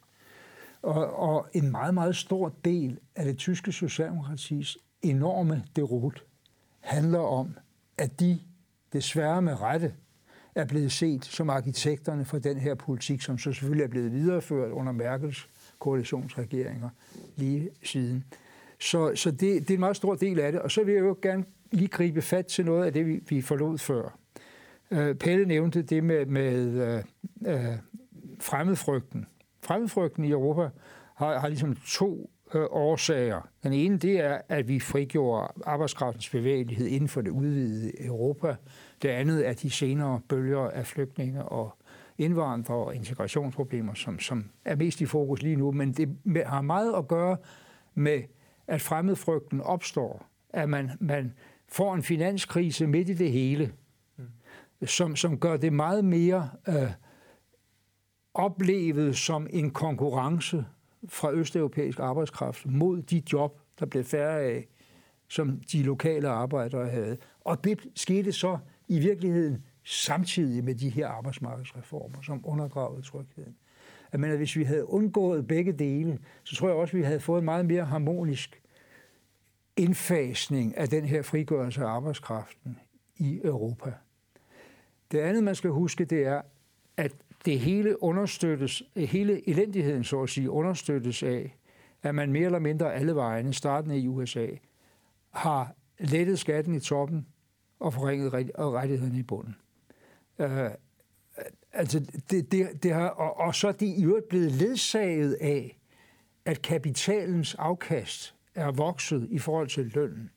Og, 0.82 1.18
og 1.18 1.46
en 1.52 1.70
meget, 1.70 1.94
meget 1.94 2.16
stor 2.16 2.52
del 2.64 2.98
af 3.16 3.24
det 3.24 3.38
tyske 3.38 3.72
socialdemokratis 3.72 4.78
enorme 5.02 5.64
derot 5.76 6.24
handler 6.80 7.18
om, 7.18 7.56
at 7.98 8.20
de 8.20 8.40
desværre 8.92 9.42
med 9.42 9.60
rette 9.60 9.94
er 10.54 10.64
blevet 10.64 10.92
set 10.92 11.24
som 11.24 11.50
arkitekterne 11.50 12.24
for 12.24 12.38
den 12.38 12.58
her 12.58 12.74
politik, 12.74 13.22
som 13.22 13.38
så 13.38 13.52
selvfølgelig 13.52 13.84
er 13.84 13.88
blevet 13.88 14.12
videreført 14.12 14.72
under 14.72 14.92
Merkels 14.92 15.48
koalitionsregeringer 15.78 16.88
lige 17.36 17.70
siden. 17.82 18.24
Så, 18.80 19.12
så 19.14 19.30
det, 19.30 19.40
det 19.40 19.70
er 19.70 19.74
en 19.74 19.80
meget 19.80 19.96
stor 19.96 20.14
del 20.14 20.40
af 20.40 20.52
det. 20.52 20.60
Og 20.60 20.70
så 20.70 20.84
vil 20.84 20.94
jeg 20.94 21.00
jo 21.00 21.16
gerne 21.22 21.44
lige 21.70 21.88
gribe 21.88 22.22
fat 22.22 22.46
til 22.46 22.64
noget 22.64 22.86
af 22.86 22.92
det, 22.92 23.06
vi, 23.06 23.20
vi 23.28 23.40
forlod 23.40 23.78
før. 23.78 24.18
Øh, 24.90 25.14
Pelle 25.14 25.46
nævnte 25.46 25.82
det 25.82 26.04
med, 26.04 26.26
med 26.26 26.66
øh, 26.66 27.04
øh, 27.54 27.78
fremmedfrygten. 28.40 29.26
Fremmedfrygten 29.62 30.24
i 30.24 30.30
Europa 30.30 30.70
har, 31.14 31.38
har 31.38 31.48
ligesom 31.48 31.76
to 31.86 32.30
øh, 32.54 32.66
årsager. 32.70 33.48
Den 33.62 33.72
ene, 33.72 33.98
det 33.98 34.20
er, 34.20 34.38
at 34.48 34.68
vi 34.68 34.80
frigjorde 34.80 35.52
arbejdskraftens 35.66 36.30
bevægelighed 36.30 36.86
inden 36.86 37.08
for 37.08 37.20
det 37.20 37.30
udvidede 37.30 38.06
Europa. 38.06 38.56
Det 39.02 39.08
andet 39.08 39.48
er 39.48 39.52
de 39.52 39.70
senere 39.70 40.20
bølger 40.28 40.70
af 40.70 40.86
flygtninge 40.86 41.42
og 41.42 41.76
indvandrere 42.18 42.78
og 42.78 42.94
integrationsproblemer, 42.94 43.94
som, 43.94 44.18
som 44.18 44.50
er 44.64 44.76
mest 44.76 45.00
i 45.00 45.06
fokus 45.06 45.42
lige 45.42 45.56
nu. 45.56 45.72
Men 45.72 45.92
det 45.92 46.16
har 46.46 46.62
meget 46.62 46.94
at 46.94 47.08
gøre 47.08 47.36
med, 47.94 48.22
at 48.66 48.80
fremmedfrygten 48.80 49.60
opstår. 49.60 50.26
At 50.50 50.68
man, 50.68 50.90
man 51.00 51.34
får 51.74 51.94
en 51.94 52.02
finanskrise 52.02 52.86
midt 52.86 53.08
i 53.08 53.14
det 53.14 53.32
hele, 53.32 53.72
mm. 54.16 54.86
som, 54.86 55.16
som 55.16 55.38
gør 55.38 55.56
det 55.56 55.72
meget 55.72 56.04
mere 56.04 56.50
øh, 56.68 56.90
oplevet 58.34 59.16
som 59.16 59.46
en 59.50 59.70
konkurrence 59.70 60.64
fra 61.08 61.32
østeuropæisk 61.32 61.98
arbejdskraft 61.98 62.66
mod 62.66 63.02
de 63.02 63.22
job, 63.32 63.60
der 63.80 63.86
blev 63.86 64.04
færre 64.04 64.40
af, 64.40 64.68
som 65.28 65.60
de 65.72 65.82
lokale 65.82 66.28
arbejdere 66.28 66.88
havde. 66.88 67.16
Og 67.40 67.64
det 67.64 67.86
skete 67.94 68.32
så 68.32 68.58
i 68.88 68.98
virkeligheden 68.98 69.64
samtidig 69.84 70.64
med 70.64 70.74
de 70.74 70.88
her 70.88 71.08
arbejdsmarkedsreformer, 71.08 72.22
som 72.22 72.40
undergravede 72.44 73.02
trygheden. 73.02 73.56
Jeg 74.12 74.20
mener, 74.20 74.36
hvis 74.36 74.56
vi 74.56 74.64
havde 74.64 74.88
undgået 74.88 75.46
begge 75.46 75.72
dele, 75.72 76.18
så 76.44 76.56
tror 76.56 76.68
jeg 76.68 76.76
også, 76.76 76.96
at 76.96 76.98
vi 76.98 77.04
havde 77.04 77.20
fået 77.20 77.38
en 77.38 77.44
meget 77.44 77.66
mere 77.66 77.84
harmonisk 77.84 78.63
indfasning 79.76 80.76
af 80.76 80.88
den 80.88 81.04
her 81.04 81.22
frigørelse 81.22 81.80
af 81.80 81.86
arbejdskraften 81.86 82.78
i 83.16 83.40
Europa. 83.44 83.92
Det 85.12 85.18
andet, 85.18 85.44
man 85.44 85.54
skal 85.54 85.70
huske, 85.70 86.04
det 86.04 86.26
er, 86.26 86.42
at 86.96 87.12
det 87.44 87.60
hele 87.60 88.02
understøttes, 88.02 88.82
hele 88.96 89.48
elendigheden, 89.48 90.04
så 90.04 90.22
at 90.22 90.28
sige, 90.28 90.50
understøttes 90.50 91.22
af, 91.22 91.56
at 92.02 92.14
man 92.14 92.32
mere 92.32 92.44
eller 92.44 92.58
mindre 92.58 92.94
alle 92.94 93.14
vejene, 93.14 93.54
startende 93.54 93.98
i 93.98 94.08
USA, 94.08 94.46
har 95.30 95.74
lettet 95.98 96.38
skatten 96.38 96.74
i 96.74 96.80
toppen 96.80 97.26
og 97.80 97.94
forringet 97.94 98.32
rettighederne 98.58 99.18
i 99.18 99.22
bunden. 99.22 99.56
Uh, 100.38 100.48
altså 101.72 102.00
det, 102.30 102.52
det, 102.52 102.82
det 102.82 102.92
har, 102.94 103.08
og, 103.08 103.36
og 103.36 103.54
så 103.54 103.68
er 103.68 103.72
de 103.72 103.86
i 103.86 104.04
øvrigt 104.04 104.28
blevet 104.28 104.52
ledsaget 104.52 105.34
af, 105.34 105.78
at 106.44 106.62
kapitalens 106.62 107.54
afkast 107.54 108.34
er 108.54 108.70
vokset 108.70 109.26
i 109.30 109.38
forhold 109.38 109.68
til 109.68 109.92
lønnen. 109.94 110.30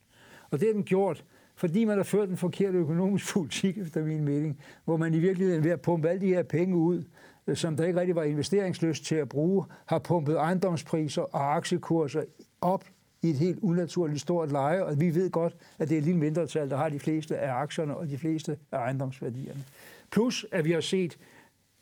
Og 0.50 0.60
det 0.60 0.68
har 0.68 0.72
den 0.72 0.84
gjort, 0.84 1.24
fordi 1.56 1.84
man 1.84 1.96
har 1.96 2.04
ført 2.04 2.28
den 2.28 2.36
forkerte 2.36 2.78
økonomisk 2.78 3.32
politik, 3.34 3.78
efter 3.78 4.04
min 4.04 4.24
mening, 4.24 4.60
hvor 4.84 4.96
man 4.96 5.14
i 5.14 5.18
virkeligheden 5.18 5.64
ved 5.64 5.70
at 5.70 5.80
pumpe 5.80 6.08
alle 6.08 6.20
de 6.20 6.26
her 6.26 6.42
penge 6.42 6.76
ud, 6.76 7.04
øh, 7.46 7.56
som 7.56 7.76
der 7.76 7.84
ikke 7.84 8.00
rigtig 8.00 8.16
var 8.16 8.22
investeringsløst 8.22 9.04
til 9.04 9.14
at 9.14 9.28
bruge, 9.28 9.64
har 9.86 9.98
pumpet 9.98 10.36
ejendomspriser 10.36 11.22
og 11.22 11.56
aktiekurser 11.56 12.22
op 12.60 12.84
i 13.22 13.30
et 13.30 13.36
helt 13.36 13.58
unaturligt 13.62 14.20
stort 14.20 14.52
leje, 14.52 14.84
og 14.84 15.00
vi 15.00 15.14
ved 15.14 15.30
godt, 15.30 15.56
at 15.78 15.88
det 15.88 15.94
er 15.94 15.98
et 15.98 16.04
lille 16.04 16.20
mindretal, 16.20 16.70
der 16.70 16.76
har 16.76 16.88
de 16.88 16.98
fleste 16.98 17.38
af 17.38 17.52
aktierne 17.52 17.96
og 17.96 18.08
de 18.08 18.18
fleste 18.18 18.58
af 18.72 18.78
ejendomsværdierne. 18.78 19.64
Plus, 20.10 20.46
at 20.52 20.64
vi 20.64 20.72
har 20.72 20.80
set, 20.80 21.18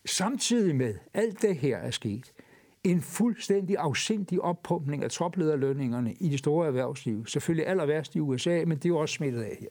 samtidig 0.05 0.77
med 0.77 0.95
alt 1.15 1.43
det 1.43 1.57
her 1.57 1.77
er 1.77 1.91
sket, 1.91 2.33
en 2.91 3.01
fuldstændig 3.01 3.77
afsindig 3.79 4.41
oppumpning 4.41 5.05
af 5.05 5.11
toplederlønningerne 5.11 6.13
i 6.13 6.29
de 6.29 6.39
store 6.39 6.67
erhvervsliv. 6.67 7.27
Selvfølgelig 7.27 7.67
aller 7.67 7.87
værst 7.87 8.15
i 8.15 8.21
USA, 8.21 8.65
men 8.67 8.77
det 8.79 8.85
er 8.85 8.89
jo 8.89 8.99
også 8.99 9.15
smittet 9.15 9.43
af 9.43 9.57
her. 9.61 9.69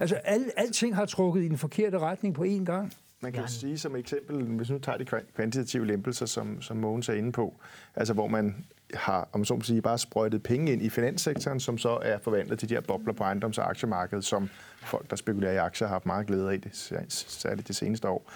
Altså, 0.00 0.16
al, 0.24 0.50
alting 0.56 0.96
har 0.96 1.06
trukket 1.06 1.42
i 1.42 1.48
den 1.48 1.58
forkerte 1.58 1.98
retning 1.98 2.34
på 2.34 2.44
én 2.44 2.64
gang. 2.64 2.92
Man 3.22 3.32
kan 3.32 3.42
jo 3.42 3.48
sige 3.48 3.78
som 3.78 3.96
eksempel, 3.96 4.44
hvis 4.44 4.70
nu 4.70 4.78
tager 4.78 4.98
de 4.98 5.04
kvantitative 5.36 5.86
lempelser, 5.86 6.26
som, 6.26 6.62
som 6.62 6.76
Mogens 6.76 7.08
er 7.08 7.12
inde 7.12 7.32
på, 7.32 7.54
altså 7.94 8.14
hvor 8.14 8.26
man 8.26 8.64
har, 8.94 9.28
om 9.32 9.44
så 9.44 9.54
må 9.54 9.60
sige, 9.60 9.82
bare 9.82 9.98
sprøjtet 9.98 10.42
penge 10.42 10.72
ind 10.72 10.82
i 10.82 10.88
finanssektoren, 10.88 11.60
som 11.60 11.78
så 11.78 11.98
er 12.02 12.18
forvandlet 12.18 12.58
til 12.58 12.68
de 12.68 12.74
her 12.74 12.80
bobler 12.80 13.12
på 13.12 13.24
ejendoms- 13.24 13.58
og 13.58 13.70
aktiemarkedet, 13.70 14.24
som 14.24 14.48
folk, 14.82 15.10
der 15.10 15.16
spekulerer 15.16 15.52
i 15.52 15.56
aktier, 15.56 15.88
har 15.88 15.94
haft 15.94 16.06
meget 16.06 16.26
glæde 16.26 16.52
af, 16.52 16.60
det, 16.60 16.70
særligt 17.08 17.68
det 17.68 17.76
seneste 17.76 18.08
år. 18.08 18.30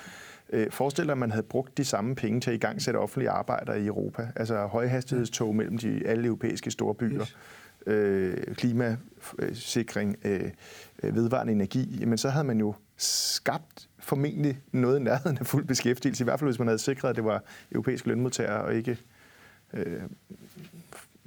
Øh, 0.55 0.71
forestil 0.71 1.05
dig, 1.05 1.12
at 1.12 1.19
man 1.19 1.31
havde 1.31 1.47
brugt 1.47 1.79
de 1.79 1.85
samme 1.85 2.14
penge 2.14 2.40
til 2.40 2.51
at 2.51 2.55
i 2.55 2.59
gang 2.59 2.83
sætte 2.83 2.99
offentlige 2.99 3.31
arbejder 3.31 3.75
i 3.75 3.87
Europa. 3.87 4.29
Altså 4.37 4.67
højhastighedstog 4.67 5.55
mellem 5.55 5.79
de 5.79 6.03
alle 6.07 6.27
europæiske 6.27 6.71
store 6.71 6.95
byer. 6.95 7.21
Yes. 7.21 7.37
Øh, 7.87 8.37
klimasikring, 8.55 10.17
øh, 10.25 10.51
vedvarende 11.03 11.53
energi. 11.53 12.05
Men 12.07 12.19
så 12.19 12.29
havde 12.29 12.47
man 12.47 12.61
jo 12.61 12.75
skabt 12.97 13.88
formentlig 13.99 14.61
noget 14.73 15.01
i 15.01 15.03
nærheden 15.03 15.38
af 15.38 15.47
fuld 15.47 15.64
beskæftigelse. 15.64 16.23
I 16.23 16.25
hvert 16.25 16.38
fald 16.38 16.51
hvis 16.51 16.59
man 16.59 16.69
havde 16.69 16.79
sikret, 16.79 17.11
at 17.11 17.17
det 17.17 17.25
var 17.25 17.43
europæiske 17.73 18.09
lønmodtagere 18.09 18.61
og 18.64 18.75
ikke 18.75 18.99
øh, 19.73 20.03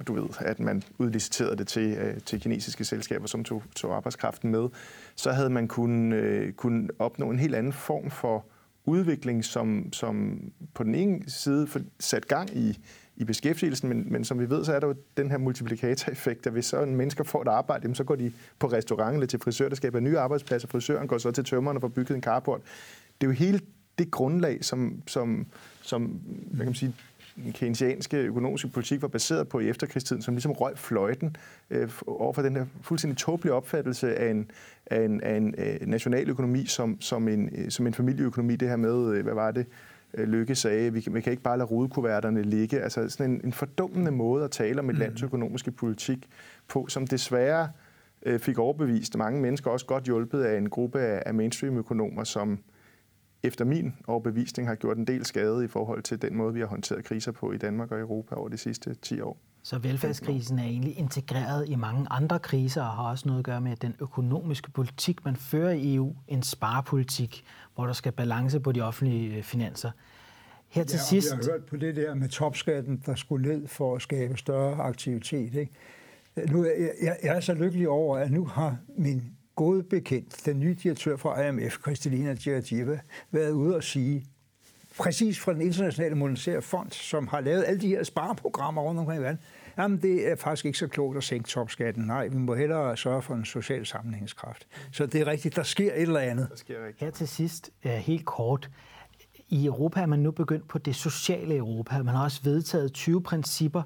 du 0.06 0.14
ved, 0.14 0.28
at 0.38 0.60
man 0.60 0.82
udliciterede 0.98 1.56
det 1.56 1.68
til, 1.68 1.96
øh, 1.98 2.20
til 2.20 2.40
kinesiske 2.40 2.84
selskaber, 2.84 3.26
som 3.26 3.44
tog, 3.44 3.62
tog 3.76 3.96
arbejdskraften 3.96 4.50
med, 4.50 4.68
så 5.16 5.32
havde 5.32 5.50
man 5.50 5.68
kunnet, 5.68 6.16
øh, 6.16 6.52
kun 6.52 6.90
opnå 6.98 7.30
en 7.30 7.38
helt 7.38 7.54
anden 7.54 7.72
form 7.72 8.10
for 8.10 8.44
udvikling, 8.88 9.44
som, 9.44 9.92
som 9.92 10.40
på 10.74 10.84
den 10.84 10.94
ene 10.94 11.30
side 11.30 11.68
sat 12.00 12.28
gang 12.28 12.56
i, 12.56 12.78
i 13.16 13.24
beskæftigelsen, 13.24 13.88
men, 13.88 14.12
men 14.12 14.24
som 14.24 14.40
vi 14.40 14.50
ved, 14.50 14.64
så 14.64 14.72
er 14.72 14.80
der 14.80 14.86
jo 14.86 14.94
den 15.16 15.30
her 15.30 15.38
multiplikatoreffekt, 15.38 16.46
at 16.46 16.52
hvis 16.52 16.66
så 16.66 16.82
en 16.82 16.96
mennesker 16.96 17.24
får 17.24 17.42
et 17.42 17.48
arbejde, 17.48 17.82
jamen, 17.82 17.94
så 17.94 18.04
går 18.04 18.14
de 18.14 18.32
på 18.58 18.66
restaurant 18.66 19.14
eller 19.14 19.26
til 19.26 19.38
frisør, 19.38 19.68
der 19.68 19.76
skaber 19.76 20.00
nye 20.00 20.18
arbejdspladser, 20.18 20.68
frisøren 20.68 21.08
går 21.08 21.18
så 21.18 21.30
til 21.30 21.44
tømmeren 21.44 21.76
og 21.76 21.80
får 21.80 21.88
bygget 21.88 22.16
en 22.16 22.22
carport. 22.22 22.60
Det 23.20 23.26
er 23.26 23.30
jo 23.30 23.34
hele 23.34 23.60
det 23.98 24.10
grundlag, 24.10 24.64
som, 24.64 25.02
som, 25.06 25.46
som 25.82 26.04
hvad 26.46 26.58
kan 26.58 26.66
man 26.66 26.74
sige, 26.74 26.94
keynesianske 27.54 28.16
økonomiske 28.16 28.68
politik 28.68 29.02
var 29.02 29.08
baseret 29.08 29.48
på 29.48 29.60
i 29.60 29.68
efterkrigstiden, 29.68 30.22
som 30.22 30.34
ligesom 30.34 30.52
røg 30.52 30.78
fløjten 30.78 31.36
øh, 31.70 31.90
over 32.06 32.32
for 32.32 32.42
den 32.42 32.56
her 32.56 32.66
fuldstændig 32.82 33.16
tåbelige 33.16 33.52
opfattelse 33.52 34.16
af 34.16 34.30
en, 34.30 34.50
af 34.86 35.04
en, 35.04 35.20
af 35.20 35.36
en 35.36 35.54
øh, 35.58 35.86
national 35.86 36.30
økonomi 36.30 36.66
som, 36.66 37.00
som, 37.00 37.28
en, 37.28 37.50
øh, 37.54 37.70
som 37.70 37.86
en 37.86 37.94
familieøkonomi. 37.94 38.56
Det 38.56 38.68
her 38.68 38.76
med, 38.76 39.14
øh, 39.14 39.24
hvad 39.24 39.34
var 39.34 39.50
det, 39.50 39.66
øh, 40.14 40.28
Lykke 40.28 40.54
sagde, 40.54 40.92
vi 40.92 41.00
kan, 41.00 41.14
vi 41.14 41.20
kan 41.20 41.30
ikke 41.30 41.42
bare 41.42 41.58
lade 41.58 41.68
rodekuverterne 41.68 42.42
ligge. 42.42 42.80
Altså 42.80 43.08
sådan 43.08 43.30
en, 43.30 43.40
en 43.44 43.52
fordummende 43.52 44.10
måde 44.10 44.44
at 44.44 44.50
tale 44.50 44.80
om 44.80 44.90
et 44.90 44.94
mm. 44.94 45.00
lands 45.00 45.22
økonomiske 45.22 45.70
politik 45.70 46.28
på, 46.68 46.86
som 46.88 47.06
desværre 47.06 47.68
øh, 48.22 48.40
fik 48.40 48.58
overbevist 48.58 49.16
mange 49.16 49.40
mennesker, 49.40 49.70
også 49.70 49.86
godt 49.86 50.04
hjulpet 50.04 50.42
af 50.42 50.58
en 50.58 50.70
gruppe 50.70 51.00
af, 51.00 51.22
af 51.26 51.34
mainstream-økonomer, 51.34 52.24
som 52.24 52.58
efter 53.42 53.64
min 53.64 53.94
overbevisning 54.06 54.68
har 54.68 54.74
gjort 54.74 54.96
en 54.96 55.06
del 55.06 55.24
skade 55.24 55.64
i 55.64 55.68
forhold 55.68 56.02
til 56.02 56.22
den 56.22 56.36
måde, 56.36 56.54
vi 56.54 56.60
har 56.60 56.66
håndteret 56.66 57.04
kriser 57.04 57.32
på 57.32 57.52
i 57.52 57.56
Danmark 57.56 57.92
og 57.92 58.00
Europa 58.00 58.34
over 58.34 58.48
de 58.48 58.56
sidste 58.56 58.94
10 58.94 59.20
år. 59.20 59.38
Så 59.62 59.78
velfærdskrisen 59.78 60.58
er 60.58 60.64
egentlig 60.64 60.98
integreret 60.98 61.68
i 61.68 61.74
mange 61.74 62.06
andre 62.10 62.38
kriser 62.38 62.82
og 62.82 62.90
har 62.90 63.10
også 63.10 63.28
noget 63.28 63.38
at 63.38 63.44
gøre 63.44 63.60
med 63.60 63.76
den 63.76 63.94
økonomiske 64.00 64.70
politik, 64.70 65.24
man 65.24 65.36
fører 65.36 65.70
i 65.70 65.94
EU, 65.94 66.14
en 66.28 66.42
sparepolitik, 66.42 67.44
hvor 67.74 67.86
der 67.86 67.92
skal 67.92 68.12
balance 68.12 68.60
på 68.60 68.72
de 68.72 68.80
offentlige 68.80 69.36
øh, 69.36 69.42
finanser. 69.42 69.90
Her 70.68 70.84
til 70.84 70.96
ja, 70.96 71.02
sidst... 71.02 71.30
Jeg 71.30 71.36
har 71.36 71.52
hørt 71.52 71.64
på 71.64 71.76
det 71.76 71.96
der 71.96 72.14
med 72.14 72.28
topskatten, 72.28 73.02
der 73.06 73.14
skulle 73.14 73.48
ned 73.48 73.66
for 73.66 73.96
at 73.96 74.02
skabe 74.02 74.36
større 74.36 74.82
aktivitet. 74.82 75.54
Ikke? 75.54 75.72
Nu, 76.52 76.64
jeg, 76.64 77.16
jeg 77.22 77.36
er 77.36 77.40
så 77.40 77.54
lykkelig 77.54 77.88
over, 77.88 78.18
at 78.18 78.30
nu 78.30 78.44
har 78.44 78.76
min 78.96 79.37
gode 79.58 79.82
bekendt, 79.82 80.46
den 80.46 80.60
nye 80.60 80.76
direktør 80.82 81.16
for 81.16 81.36
IMF, 81.36 81.78
Kristalina 81.78 82.36
Georgieva, 82.44 83.00
været 83.30 83.50
ude 83.50 83.76
og 83.76 83.84
sige, 83.84 84.26
præcis 84.98 85.40
fra 85.40 85.52
den 85.52 85.60
internationale 85.60 86.14
monetære 86.14 86.62
fond, 86.62 86.90
som 86.90 87.28
har 87.28 87.40
lavet 87.40 87.64
alle 87.66 87.80
de 87.80 87.88
her 87.88 88.04
spareprogrammer 88.04 88.82
rundt 88.82 89.00
omkring 89.00 89.20
i 89.20 89.22
verden, 89.22 89.40
jamen 89.78 90.02
det 90.02 90.30
er 90.30 90.36
faktisk 90.36 90.64
ikke 90.64 90.78
så 90.78 90.86
klogt 90.86 91.16
at 91.16 91.24
sænke 91.24 91.48
topskatten. 91.48 92.04
Nej, 92.04 92.28
vi 92.28 92.36
må 92.36 92.54
hellere 92.54 92.96
sørge 92.96 93.22
for 93.22 93.34
en 93.34 93.44
social 93.44 93.86
sammenhængskraft. 93.86 94.66
Så 94.92 95.06
det 95.06 95.20
er 95.20 95.26
rigtigt, 95.26 95.56
der 95.56 95.62
sker 95.62 95.92
et 95.94 96.02
eller 96.02 96.20
andet. 96.20 96.48
Der 96.50 96.56
sker 96.56 96.86
rigtigt. 96.86 97.00
Her 97.00 97.10
til 97.10 97.28
sidst, 97.28 97.70
helt 97.82 98.26
kort. 98.26 98.70
I 99.48 99.66
Europa 99.66 100.00
er 100.00 100.06
man 100.06 100.18
nu 100.18 100.30
begyndt 100.30 100.68
på 100.68 100.78
det 100.78 100.96
sociale 100.96 101.56
Europa. 101.56 102.02
Man 102.02 102.14
har 102.14 102.24
også 102.24 102.40
vedtaget 102.44 102.92
20 102.92 103.22
principper 103.22 103.82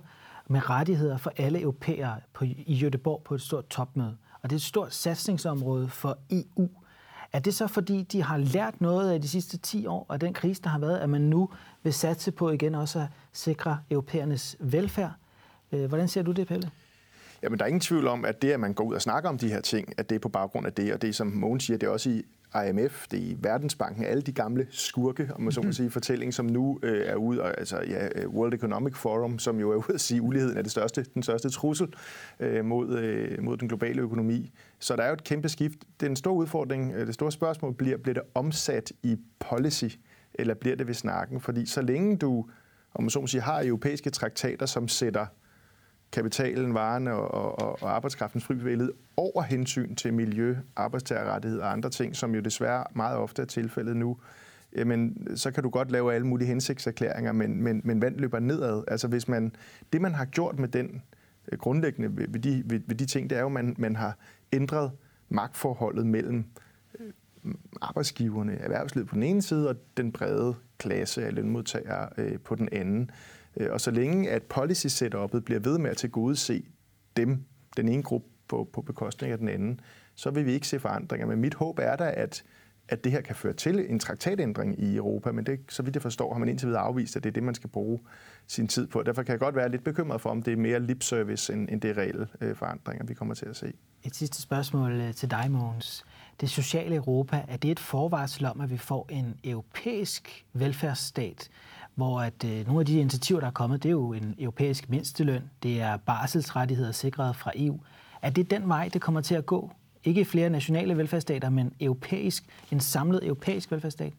med 0.48 0.70
rettigheder 0.70 1.16
for 1.16 1.32
alle 1.37 1.61
europæere 1.61 2.20
på, 2.35 2.44
i 2.44 2.85
Göteborg 2.85 3.22
på 3.24 3.35
et 3.35 3.40
stort 3.40 3.68
topmøde 3.68 4.16
og 4.42 4.50
det 4.50 4.57
er 4.57 4.59
et 4.59 4.62
stort 4.62 4.94
satsningsområde 4.94 5.88
for 5.88 6.18
EU. 6.31 6.70
Er 7.33 7.38
det 7.38 7.55
så, 7.55 7.66
fordi 7.66 8.02
de 8.02 8.22
har 8.22 8.37
lært 8.37 8.81
noget 8.81 9.11
af 9.12 9.20
de 9.20 9.28
sidste 9.28 9.59
10 9.59 9.87
år, 9.87 10.07
og 10.09 10.20
den 10.20 10.33
krise, 10.33 10.62
der 10.62 10.68
har 10.68 10.78
været, 10.78 10.98
at 10.98 11.11
man 11.11 11.20
nu 11.20 11.48
vil 11.83 11.92
satse 11.92 12.33
på 12.33 12.50
igen 12.50 12.74
også 12.74 13.00
at 13.00 13.07
sikre 13.33 13.78
europæernes 13.90 14.57
velfærd? 14.61 15.12
Øh, 15.72 15.85
hvordan 15.85 16.09
ser 16.09 16.22
du 16.22 16.33
det, 16.33 16.46
Pelle? 16.46 16.70
Jamen, 17.42 17.59
der 17.59 17.64
er 17.64 17.68
ingen 17.68 17.81
tvivl 17.81 18.07
om, 18.07 18.24
at 18.24 18.42
det, 18.42 18.52
at 18.52 18.61
man 18.61 18.74
går 18.74 18.85
ud 18.85 18.94
og 18.94 19.02
snakker 19.02 19.28
om 19.31 19.38
de 19.38 19.48
her 19.48 19.61
ting, 19.61 19.92
at 19.98 20.11
det 20.11 20.16
er 20.16 20.20
på 20.20 20.28
baggrund 20.28 20.66
af 20.66 20.72
det, 20.72 20.92
og 20.92 21.02
det, 21.02 21.14
som 21.14 21.26
Mogens 21.26 21.64
siger, 21.64 21.78
det 21.78 21.87
er 21.87 21.90
også 21.90 22.11
i 22.11 22.22
IMF, 22.54 23.06
det 23.10 23.18
er 23.18 23.22
i 23.22 23.36
Verdensbanken, 23.40 24.04
alle 24.04 24.22
de 24.22 24.32
gamle 24.32 24.66
skurke, 24.70 25.30
om 25.34 25.40
man 25.40 25.52
så 25.52 25.60
må 25.60 25.64
mhm. 25.64 25.72
sige, 25.72 25.90
fortælling, 25.90 26.34
som 26.34 26.46
nu 26.46 26.78
øh, 26.82 27.06
er 27.06 27.14
ude, 27.14 27.42
og, 27.42 27.58
altså 27.58 27.80
ja, 27.88 28.26
World 28.26 28.54
Economic 28.54 28.96
Forum, 28.96 29.38
som 29.38 29.60
jo 29.60 29.70
er 29.70 29.76
ude 29.76 29.94
at 29.94 30.00
sige, 30.00 30.18
at 30.18 30.22
uligheden 30.22 30.58
er 30.58 30.62
det 30.62 30.70
største, 30.70 31.06
den 31.14 31.22
største 31.22 31.50
trussel 31.50 31.88
øh, 32.40 32.64
mod, 32.64 32.98
øh, 32.98 33.42
mod 33.42 33.56
den 33.56 33.68
globale 33.68 34.02
økonomi. 34.02 34.52
Så 34.78 34.96
der 34.96 35.02
er 35.02 35.08
jo 35.08 35.14
et 35.14 35.24
kæmpe 35.24 35.48
skift. 35.48 35.78
Det 36.00 36.06
er 36.06 36.10
en 36.10 36.16
stor 36.16 36.32
udfordring. 36.32 36.92
Øh, 36.94 37.06
det 37.06 37.14
store 37.14 37.32
spørgsmål 37.32 37.74
bliver, 37.74 37.96
bliver 37.96 38.14
det 38.14 38.22
omsat 38.34 38.92
i 39.02 39.16
policy, 39.38 39.88
eller 40.34 40.54
bliver 40.54 40.76
det 40.76 40.86
ved 40.86 40.94
snakken? 40.94 41.40
Fordi 41.40 41.66
så 41.66 41.82
længe 41.82 42.16
du, 42.16 42.46
om 42.94 43.04
man 43.04 43.10
så 43.10 43.20
må 43.20 43.26
sige, 43.26 43.40
har 43.40 43.64
europæiske 43.64 44.10
traktater, 44.10 44.66
som 44.66 44.88
sætter 44.88 45.26
kapitalen, 46.12 46.75
varerne 46.75 47.12
og, 47.12 47.59
og, 47.59 47.83
og 47.83 47.94
arbejdskraftens 47.94 48.44
fri 48.44 48.55
bevægelighed 48.55 48.92
over 49.16 49.42
hensyn 49.42 49.94
til 49.94 50.14
miljø, 50.14 50.57
arbejdstagerrettighed 50.77 51.61
og 51.61 51.72
andre 51.72 51.90
ting, 51.90 52.16
som 52.16 52.35
jo 52.35 52.40
desværre 52.40 52.85
meget 52.94 53.16
ofte 53.16 53.42
er 53.42 53.46
tilfældet 53.46 53.96
nu, 53.96 54.16
jamen, 54.77 55.29
så 55.37 55.51
kan 55.51 55.62
du 55.62 55.70
godt 55.70 55.90
lave 55.90 56.14
alle 56.14 56.27
mulige 56.27 56.48
hensigtserklæringer, 56.48 57.33
men, 57.33 57.62
men, 57.62 57.81
men 57.85 58.03
vand 58.03 58.16
løber 58.16 58.38
nedad. 58.38 58.85
Altså 58.88 59.09
hvis 59.09 59.29
man, 59.29 59.53
det 59.92 60.01
man 60.01 60.14
har 60.14 60.25
gjort 60.25 60.59
med 60.59 60.68
den 60.68 61.03
øh, 61.53 61.59
grundlæggende 61.59 62.16
ved, 62.16 62.27
ved, 62.29 62.40
de, 62.40 62.62
ved, 62.66 62.81
ved 62.87 62.96
de 62.96 63.07
ting, 63.07 63.31
det 63.31 63.37
er 63.38 63.40
jo, 63.40 63.46
at 63.46 63.53
man, 63.53 63.75
man 63.79 63.96
har 63.96 64.18
ændret 64.53 64.90
magtforholdet 65.29 66.07
mellem 66.07 66.44
øh, 67.01 67.12
arbejdsgiverne, 67.83 68.59
erhvervslivet 68.59 69.09
på 69.09 69.14
den 69.14 69.22
ene 69.22 69.42
side, 69.42 69.68
og 69.68 69.77
den 69.96 70.12
brede 70.12 70.55
klasse 70.79 71.27
af 71.27 71.35
lønmodtagere 71.35 72.09
øh, 72.18 72.38
på 72.38 72.55
den 72.55 72.68
anden. 72.72 73.11
Øh, 73.56 73.72
og 73.72 73.80
så 73.80 73.90
længe 73.90 74.30
at 74.30 74.42
policy 74.42 74.86
setupet 74.86 75.44
bliver 75.44 75.60
ved 75.60 75.78
med 75.78 75.90
at 75.90 75.96
tilgodese 75.96 76.64
dem, 77.16 77.44
den 77.76 77.88
ene 77.88 78.02
gruppe 78.02 78.28
på, 78.48 78.68
på 78.72 78.82
bekostning 78.82 79.32
af 79.32 79.38
den 79.38 79.48
anden, 79.48 79.80
så 80.14 80.30
vil 80.30 80.46
vi 80.46 80.52
ikke 80.52 80.68
se 80.68 80.80
forandringer. 80.80 81.26
Men 81.26 81.40
mit 81.40 81.54
håb 81.54 81.78
er 81.78 81.96
da, 81.96 82.14
at 82.16 82.44
at 82.88 83.04
det 83.04 83.12
her 83.12 83.20
kan 83.20 83.36
føre 83.36 83.52
til 83.52 83.90
en 83.90 83.98
traktatændring 83.98 84.82
i 84.82 84.96
Europa, 84.96 85.32
men 85.32 85.46
det, 85.46 85.60
så 85.68 85.82
vidt 85.82 85.96
jeg 85.96 86.02
forstår, 86.02 86.32
har 86.32 86.38
man 86.38 86.48
indtil 86.48 86.68
videre 86.68 86.82
afvist, 86.82 87.16
at 87.16 87.22
det 87.22 87.28
er 87.28 87.32
det, 87.32 87.42
man 87.42 87.54
skal 87.54 87.70
bruge 87.70 88.00
sin 88.46 88.68
tid 88.68 88.86
på. 88.86 89.02
Derfor 89.02 89.22
kan 89.22 89.32
jeg 89.32 89.40
godt 89.40 89.56
være 89.56 89.68
lidt 89.68 89.84
bekymret 89.84 90.20
for, 90.20 90.30
om 90.30 90.42
det 90.42 90.52
er 90.52 90.56
mere 90.56 90.80
lip 90.80 91.02
service, 91.02 91.52
end, 91.52 91.68
end 91.68 91.80
det 91.80 91.90
er 91.90 91.98
reelle 91.98 92.28
øh, 92.40 92.56
forandringer, 92.56 93.06
vi 93.06 93.14
kommer 93.14 93.34
til 93.34 93.46
at 93.46 93.56
se. 93.56 93.72
Et 94.02 94.16
sidste 94.16 94.42
spørgsmål 94.42 94.92
øh, 94.92 95.14
til 95.14 95.30
dig, 95.30 95.50
Mogens. 95.50 96.04
Det 96.40 96.50
sociale 96.50 96.96
Europa, 96.96 97.44
er 97.48 97.56
det 97.56 97.70
et 97.70 97.80
forvarsel 97.80 98.46
om, 98.46 98.60
at 98.60 98.70
vi 98.70 98.76
får 98.76 99.06
en 99.10 99.34
europæisk 99.44 100.44
velfærdsstat, 100.52 101.48
hvor 101.94 102.20
at 102.20 102.44
øh, 102.44 102.66
nogle 102.66 102.81
af 102.81 102.87
de 102.87 102.98
initiativer, 102.98 103.40
der 103.40 103.46
er 103.46 103.50
kommet, 103.52 103.83
det 103.83 103.88
er 103.88 103.92
jo 103.92 104.12
en 104.12 104.35
europæisk 104.38 104.90
mindsteløn, 104.90 105.42
det 105.62 105.81
er 105.81 105.96
barselsrettigheder 105.96 106.92
sikret 106.92 107.37
fra 107.37 107.52
EU. 107.55 107.81
Er 108.22 108.31
det 108.31 108.50
den 108.50 108.68
vej, 108.68 108.90
det 108.92 109.00
kommer 109.00 109.20
til 109.20 109.35
at 109.35 109.46
gå? 109.46 109.70
Ikke 110.05 110.24
flere 110.24 110.50
nationale 110.50 110.96
velfærdsstater, 110.96 111.50
men 111.50 111.72
europæisk, 111.81 112.44
en 112.72 112.81
samlet 112.81 113.26
europæisk 113.26 113.70
velfærdsstat? 113.70 114.12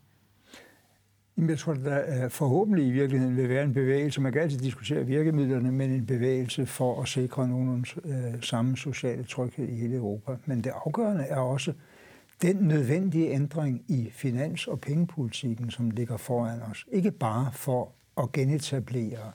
Jeg 1.37 1.59
tror, 1.59 1.73
der 1.73 2.23
øh, 2.23 2.29
forhåbentlig 2.29 2.87
i 2.87 2.91
virkeligheden 2.91 3.37
vil 3.37 3.49
være 3.49 3.63
en 3.63 3.73
bevægelse, 3.73 4.21
man 4.21 4.31
kan 4.33 4.41
altid 4.41 4.59
diskutere 4.59 5.05
virkemidlerne, 5.05 5.71
men 5.71 5.91
en 5.91 6.05
bevægelse 6.05 6.65
for 6.65 7.01
at 7.01 7.07
sikre 7.07 7.47
nogen 7.47 7.85
øh, 8.05 8.41
samme 8.41 8.77
sociale 8.77 9.23
tryghed 9.23 9.67
i 9.69 9.75
hele 9.75 9.95
Europa. 9.95 10.31
Men 10.45 10.63
det 10.63 10.71
afgørende 10.85 11.23
er 11.23 11.37
også 11.37 11.73
den 12.43 12.55
nødvendige 12.55 13.31
ændring 13.31 13.85
i 13.87 14.09
finans- 14.11 14.67
og 14.67 14.81
pengepolitikken, 14.81 15.71
som 15.71 15.91
ligger 15.91 16.17
foran 16.17 16.61
os. 16.61 16.85
Ikke 16.91 17.11
bare 17.11 17.51
for 17.53 17.91
at 18.17 18.31
genetablere 18.31 19.31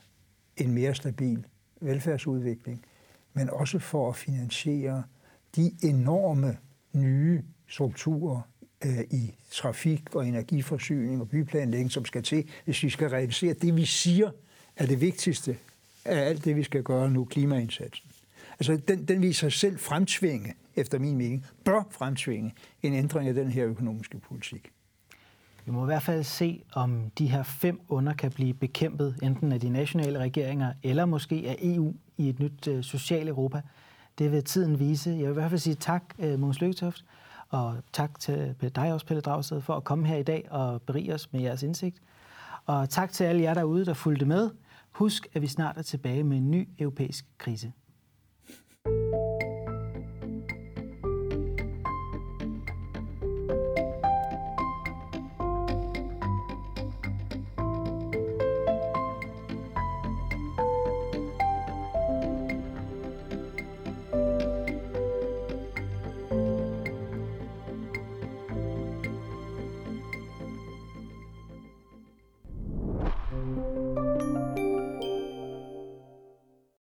en 0.57 0.71
mere 0.71 0.95
stabil 0.95 1.45
velfærdsudvikling, 1.81 2.85
men 3.33 3.49
også 3.49 3.79
for 3.79 4.09
at 4.09 4.15
finansiere 4.15 5.03
de 5.55 5.71
enorme 5.83 6.57
nye 6.93 7.43
strukturer 7.67 8.41
øh, 8.85 8.99
i 9.11 9.35
trafik 9.51 10.15
og 10.15 10.27
energiforsyning 10.27 11.21
og 11.21 11.29
byplanlægning, 11.29 11.91
som 11.91 12.05
skal 12.05 12.23
til, 12.23 12.49
hvis 12.65 12.83
vi 12.83 12.89
skal 12.89 13.09
realisere 13.09 13.53
det, 13.53 13.75
vi 13.75 13.85
siger 13.85 14.31
er 14.75 14.85
det 14.85 15.01
vigtigste 15.01 15.57
af 16.05 16.17
alt 16.17 16.45
det, 16.45 16.55
vi 16.55 16.63
skal 16.63 16.83
gøre 16.83 17.11
nu, 17.11 17.25
klimaindsatsen. 17.25 18.09
Altså, 18.59 18.79
den, 18.87 19.05
den 19.05 19.21
viser 19.21 19.49
sig 19.49 19.59
selv 19.59 19.79
fremtvinge, 19.79 20.53
efter 20.79 20.99
min 20.99 21.17
mening, 21.17 21.45
bør 21.65 21.83
fremtvinge 21.91 22.53
en 22.81 22.93
ændring 22.93 23.27
af 23.27 23.33
den 23.33 23.47
her 23.47 23.65
økonomiske 23.65 24.19
politik. 24.19 24.71
Vi 25.65 25.71
må 25.71 25.83
i 25.83 25.85
hvert 25.85 26.03
fald 26.03 26.23
se, 26.23 26.63
om 26.73 27.11
de 27.17 27.27
her 27.27 27.43
fem 27.43 27.81
under 27.87 28.13
kan 28.13 28.31
blive 28.31 28.53
bekæmpet, 28.53 29.19
enten 29.23 29.51
af 29.51 29.59
de 29.59 29.69
nationale 29.69 30.19
regeringer, 30.19 30.73
eller 30.83 31.05
måske 31.05 31.35
af 31.47 31.55
EU 31.61 31.93
i 32.17 32.29
et 32.29 32.39
nyt 32.39 32.67
øh, 32.67 32.77
uh, 32.77 32.83
socialt 32.83 33.29
Europa. 33.29 33.61
Det 34.17 34.31
vil 34.31 34.43
tiden 34.43 34.79
vise. 34.79 35.09
Jeg 35.09 35.19
vil 35.19 35.29
i 35.29 35.33
hvert 35.33 35.49
fald 35.49 35.59
sige 35.59 35.75
tak, 35.75 36.03
øh, 36.19 36.33
uh, 36.33 36.39
Måns 36.39 36.61
Lykketoft, 36.61 37.05
og 37.49 37.75
tak 37.93 38.19
til 38.19 38.55
øh, 38.63 38.69
dig 38.75 38.93
også, 38.93 39.05
Pelle 39.05 39.21
Dragsted, 39.21 39.61
for 39.61 39.75
at 39.75 39.83
komme 39.83 40.07
her 40.07 40.17
i 40.17 40.23
dag 40.23 40.47
og 40.51 40.81
berige 40.81 41.13
os 41.13 41.33
med 41.33 41.41
jeres 41.41 41.63
indsigt. 41.63 41.97
Og 42.65 42.89
tak 42.89 43.11
til 43.11 43.23
alle 43.23 43.41
jer 43.41 43.53
derude, 43.53 43.85
der 43.85 43.93
fulgte 43.93 44.25
med. 44.25 44.49
Husk, 44.91 45.27
at 45.33 45.41
vi 45.41 45.47
snart 45.47 45.77
er 45.77 45.81
tilbage 45.81 46.23
med 46.23 46.37
en 46.37 46.51
ny 46.51 46.67
europæisk 46.79 47.25
krise. 47.37 47.71